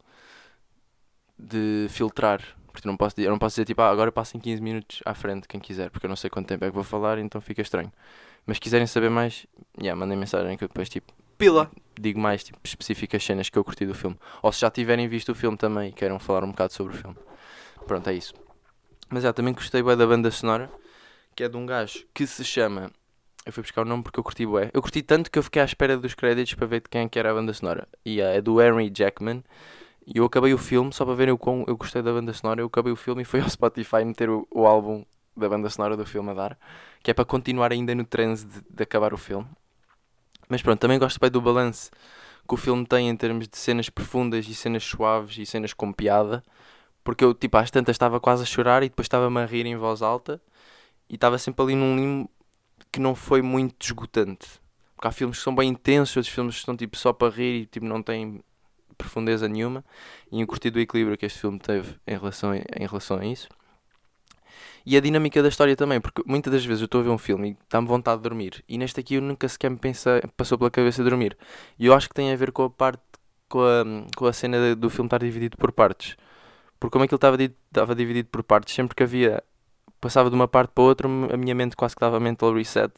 [1.37, 2.41] de filtrar.
[2.71, 5.47] Porque não posso, eu não posso dizer tipo, ah, agora passem 15 minutos à frente,
[5.47, 7.91] quem quiser, porque eu não sei quanto tempo é que vou falar, então fica estranho.
[8.45, 9.47] Mas se quiserem saber mais,
[9.81, 11.71] yeah, mandem mensagem que eu depois tipo Pila.
[11.97, 14.17] digo mais tipo, específicas cenas que eu curti do filme.
[14.41, 16.97] Ou se já tiverem visto o filme também e queiram falar um bocado sobre o
[16.97, 17.15] filme.
[17.87, 18.33] Pronto, é isso.
[19.09, 20.69] Mas já, também gostei bem da banda sonora,
[21.33, 22.91] que é de um gajo que se chama.
[23.45, 24.69] Eu fui buscar o nome porque eu curti bué.
[24.73, 27.07] Eu curti tanto que eu fiquei à espera dos créditos para ver de quem é
[27.07, 27.87] que era a banda sonora.
[28.03, 29.41] E é do Henry Jackman.
[30.05, 32.59] E eu acabei o filme, só para verem o quão eu gostei da banda sonora,
[32.59, 35.05] eu acabei o filme e fui ao Spotify meter o, o álbum
[35.37, 36.59] da banda sonora do filme a dar.
[37.01, 39.47] Que é para continuar ainda no transe de, de acabar o filme.
[40.49, 41.91] Mas pronto, também gosto bem do balanço
[42.47, 45.93] que o filme tem em termos de cenas profundas e cenas suaves e cenas com
[45.93, 46.43] piada.
[47.03, 49.77] Porque eu, tipo, às tantas estava quase a chorar e depois estava-me a rir em
[49.77, 50.41] voz alta
[51.07, 52.29] e estava sempre ali num limbo
[52.91, 54.47] que não foi muito esgotante.
[54.95, 57.61] Porque há filmes que são bem intensos, outros filmes que estão tipo só para rir
[57.61, 58.43] e tipo não têm
[58.97, 59.85] profundeza nenhuma.
[60.31, 63.25] E eu curti do equilíbrio que este filme teve em relação a, em relação a
[63.25, 63.47] isso
[64.91, 67.17] e a dinâmica da história também, porque muitas das vezes eu estou a ver um
[67.17, 70.57] filme e dá-me vontade de dormir, e neste aqui eu nunca sequer me pensa, passou
[70.57, 71.37] pela cabeça dormir.
[71.77, 73.03] E eu acho que tem a ver com a parte,
[73.47, 73.83] com a,
[74.17, 76.17] com a cena do filme estar dividido por partes.
[76.79, 79.43] Porque como aquilo estava, estava dividido por partes, sempre que havia,
[80.01, 82.91] passava de uma parte para outra, a minha mente quase que dava mental reset.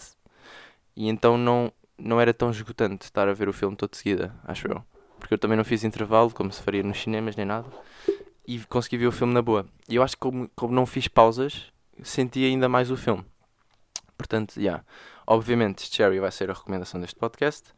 [0.95, 4.33] E então não, não era tão esgotante estar a ver o filme todo de seguida,
[4.45, 4.81] acho eu.
[5.19, 7.67] Porque eu também não fiz intervalo, como se faria nos cinemas nem nada
[8.47, 9.65] e consegui ver o filme na boa.
[9.87, 11.71] E eu acho que como, como não fiz pausas,
[12.01, 13.25] senti ainda mais o filme.
[14.17, 14.57] Portanto.
[14.57, 14.83] Yeah.
[15.25, 17.73] Obviamente, Cherry vai ser a recomendação deste podcast.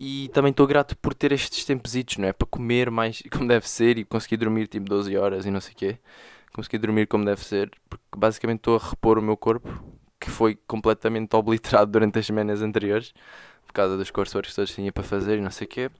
[0.00, 2.32] E também estou grato por ter estes tempositos, não é?
[2.32, 5.72] Para comer mais como deve ser e conseguir dormir tipo 12 horas e não sei
[5.72, 5.98] o quê.
[6.52, 7.70] Conseguir dormir como deve ser.
[7.88, 9.68] Porque basicamente estou a repor o meu corpo,
[10.18, 13.12] que foi completamente obliterado durante as semanas anteriores.
[13.66, 15.90] Por causa dos courseworks que todos tinha para fazer e não sei o quê.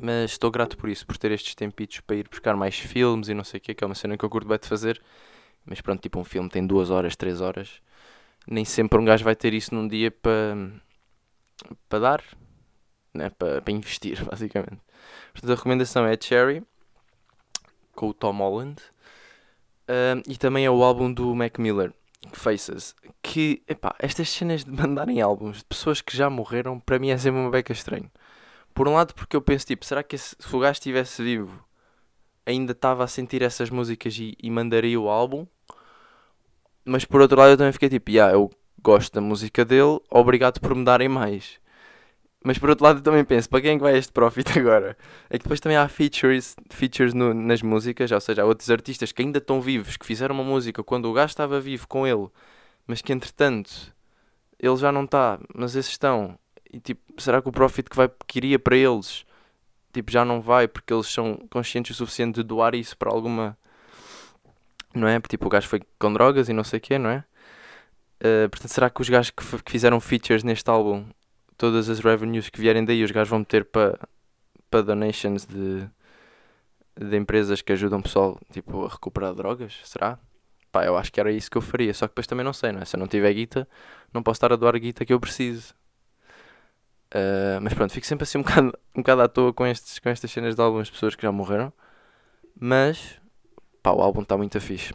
[0.00, 3.34] Mas estou grato por isso, por ter estes tempitos para ir buscar mais filmes e
[3.34, 5.00] não sei o que, que é uma cena que eu curto bem de fazer.
[5.64, 7.80] Mas pronto, tipo um filme tem duas horas, três horas.
[8.46, 10.56] Nem sempre um gajo vai ter isso num dia para
[11.88, 12.24] para dar,
[13.12, 13.30] né?
[13.30, 14.80] para, para investir, basicamente.
[15.32, 16.62] Portanto, a recomendação é Cherry,
[17.94, 18.80] com o Tom Holland.
[19.88, 21.92] Uh, e também é o álbum do Mac Miller,
[22.32, 22.94] Faces.
[23.22, 27.18] Que, epá, estas cenas de mandarem álbuns de pessoas que já morreram, para mim é
[27.18, 28.10] sempre uma beca estranho.
[28.74, 31.64] Por um lado, porque eu penso, tipo, será que esse, se o gajo estivesse vivo,
[32.48, 35.46] ainda estava a sentir essas músicas e, e mandaria o álbum?
[36.84, 38.50] Mas por outro lado, eu também fiquei tipo, yeah, eu
[38.82, 41.60] gosto da música dele, obrigado por me darem mais.
[42.42, 44.96] Mas por outro lado eu também penso, para quem é vai este profit agora?
[45.28, 49.12] É que depois também há features, features no, nas músicas, ou seja, há outros artistas
[49.12, 52.28] que ainda estão vivos, que fizeram uma música quando o gajo estava vivo com ele,
[52.86, 53.94] mas que entretanto
[54.58, 56.38] ele já não está, mas esses estão.
[56.72, 59.26] E tipo, será que o profit que, vai, que iria para eles
[59.98, 63.58] tipo, já não vai porque eles são conscientes o suficiente de doar isso para alguma.
[64.94, 65.20] Não é?
[65.20, 67.24] Tipo, o gajo foi com drogas e não sei o quê, não é?
[68.20, 71.04] Uh, portanto, será que os gajos que, que fizeram features neste álbum
[71.56, 73.98] todas as revenues que vierem daí os gajos vão meter para
[74.70, 75.88] pa donations de,
[77.00, 79.80] de empresas que ajudam o pessoal tipo, a recuperar drogas?
[79.84, 80.18] Será?
[80.70, 82.72] Pá, eu acho que era isso que eu faria, só que depois também não sei,
[82.72, 82.84] não é?
[82.84, 83.68] Se eu não tiver guita,
[84.12, 85.74] não posso estar a doar a guita que eu preciso.
[87.14, 90.08] Uh, mas pronto, fico sempre assim um bocado, um bocado à toa com, estes, com
[90.08, 91.72] estas cenas de algumas pessoas que já morreram.
[92.58, 93.20] Mas,
[93.82, 94.92] pá, o álbum está muito fixe.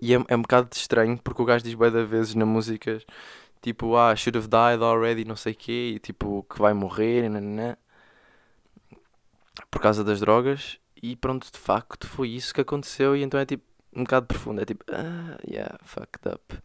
[0.00, 3.04] E é, é um bocado estranho porque o gajo diz bem da vezes na músicas
[3.60, 7.76] tipo, ah, should have died already, não sei quê, e tipo, que vai morrer, nananã,
[9.70, 13.46] por causa das drogas, e pronto, de facto foi isso que aconteceu, e então é
[13.46, 13.64] tipo,
[13.94, 16.58] um bocado profundo, é tipo, ah, yeah, fucked up.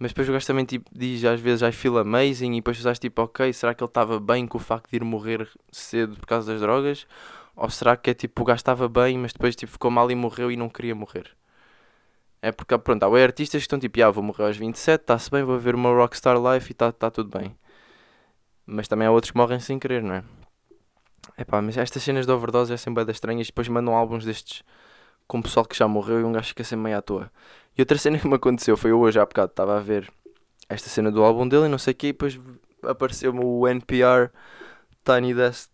[0.00, 2.92] Mas depois o gajo também tipo, diz às vezes I feel amazing e depois tu
[2.94, 6.26] tipo, ok, será que ele estava bem com o facto de ir morrer cedo por
[6.26, 7.06] causa das drogas?
[7.54, 10.14] Ou será que é tipo, o gajo estava bem, mas depois tipo, ficou mal e
[10.14, 11.36] morreu e não queria morrer?
[12.40, 15.44] É porque, pronto, há artistas que estão tipo, ah, vou morrer aos 27, está-se bem,
[15.44, 17.54] vou ver uma Rockstar Life e está tá tudo bem.
[18.64, 20.24] Mas também há outros que morrem sem querer, não é?
[21.36, 23.48] É pá, mas estas cenas de overdose é sempre bem estranhas.
[23.48, 24.62] Depois mandam álbuns destes
[25.30, 27.30] com o pessoal que já morreu e um gajo fica sempre meio à toa.
[27.78, 30.12] E outra cena que me aconteceu foi eu hoje há bocado, estava a ver
[30.68, 32.38] esta cena do álbum dele e não sei o quê, e depois
[32.82, 34.28] apareceu-me o NPR
[35.04, 35.70] Tiny Desk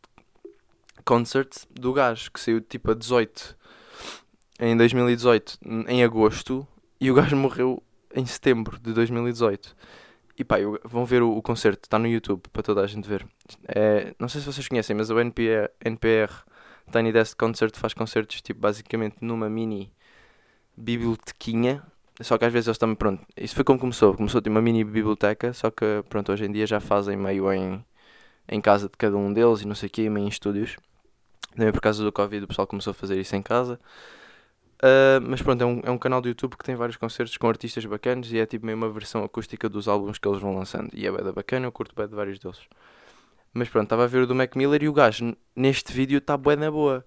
[1.06, 3.56] Concert do gajo, que saiu tipo a 18
[4.60, 6.66] em 2018, em agosto,
[7.00, 7.82] e o gajo morreu
[8.14, 9.74] em setembro de 2018.
[10.38, 13.08] E pá, eu, vão ver o, o concerto, está no YouTube para toda a gente
[13.08, 13.26] ver.
[13.68, 16.30] É, não sei se vocês conhecem, mas o NPR, NPR
[16.90, 19.92] Tiny Desk Concert faz concertos tipo basicamente numa mini
[20.76, 21.82] bibliotequinha.
[22.20, 24.14] Só que às vezes eles também, pronto, isso foi como começou.
[24.14, 27.84] Começou tipo uma mini biblioteca, só que pronto, hoje em dia já fazem meio em,
[28.48, 30.76] em casa de cada um deles e não sei o que, meio em estúdios.
[31.54, 33.78] Também por causa do Covid o pessoal começou a fazer isso em casa.
[34.76, 37.48] Uh, mas pronto, é um, é um canal do YouTube que tem vários concertos com
[37.48, 40.90] artistas bacanas e é tipo meio uma versão acústica dos álbuns que eles vão lançando.
[40.92, 42.60] E é bem bacana, eu curto bem de vários deles.
[43.56, 46.36] Mas pronto, estava a ver o do Mac Miller e o gajo neste vídeo está
[46.36, 47.02] bué na boa.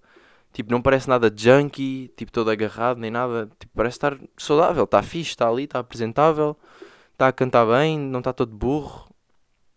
[0.52, 3.48] Tipo, não parece nada junky, tipo todo agarrado, nem nada.
[3.60, 6.58] Tipo, parece estar saudável, está fixe, está ali, está apresentável,
[7.12, 9.08] está a cantar bem, não está todo burro.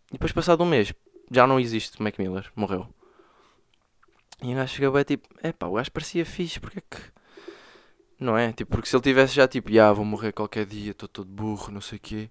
[0.09, 0.95] E depois passado um mês,
[1.31, 2.89] já não existe Mac Miller, morreu.
[4.43, 7.03] E o gajo fica bem tipo, é pá, o gajo parecia fixe, porque é que
[8.19, 8.51] não é?
[8.53, 11.71] Tipo, porque se ele tivesse já tipo, ah, vou morrer qualquer dia, estou todo burro,
[11.71, 12.31] não sei o quê.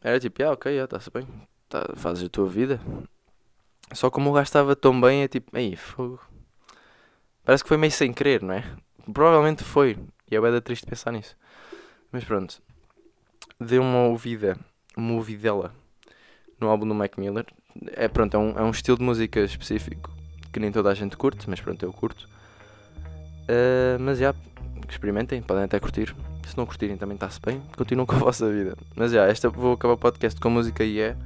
[0.00, 1.26] Era tipo, ah, ok, está-se bem,
[1.72, 2.78] tá, fazes a tua vida.
[3.92, 6.20] Só como o gajo estava tão bem, é tipo, aí, fogo.
[7.44, 8.64] Parece que foi meio sem querer, não é?
[9.12, 9.98] Provavelmente foi.
[10.30, 11.36] E é bem triste pensar nisso.
[12.10, 12.62] Mas pronto.
[13.58, 14.56] Deu uma ouvida,
[14.96, 15.74] uma ouvidela
[16.60, 17.46] no álbum do Mac Miller.
[17.92, 20.10] É pronto, é um, é um estilo de música específico
[20.52, 22.28] que nem toda a gente curte, mas pronto, eu curto.
[23.44, 24.34] Uh, mas já,
[24.88, 26.14] experimentem, podem até curtir.
[26.46, 28.76] Se não curtirem também está-se bem, continuam com a vossa vida.
[28.94, 31.18] Mas já, esta vou acabar o podcast com música Yeah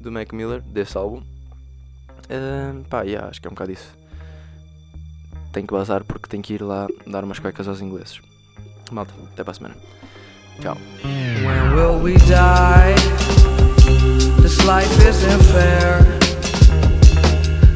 [0.00, 1.22] do Mac Miller, desse álbum.
[2.28, 3.92] Uh, pá, yeah, acho que é um bocado isso.
[5.52, 8.20] Tenho que bazar porque tenho que ir lá dar umas cuecas aos ingleses.
[8.90, 9.76] Malta, até para a semana.
[10.60, 10.76] Tchau.
[11.02, 12.94] When will we die?
[14.40, 16.00] This life isn't fair.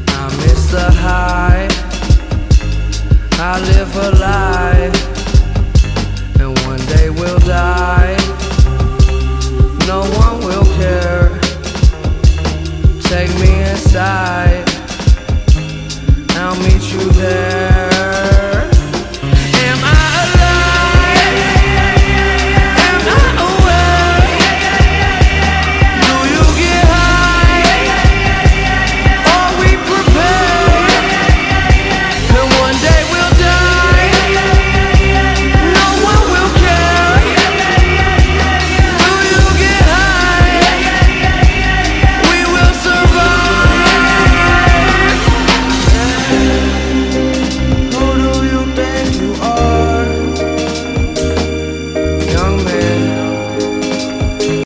[0.09, 1.69] I miss the high.
[3.41, 4.91] I live a lie.
[6.41, 8.17] And one day we'll die.
[9.87, 11.24] No one will care.
[13.05, 14.65] Take me inside.
[16.37, 17.74] I'll meet you there.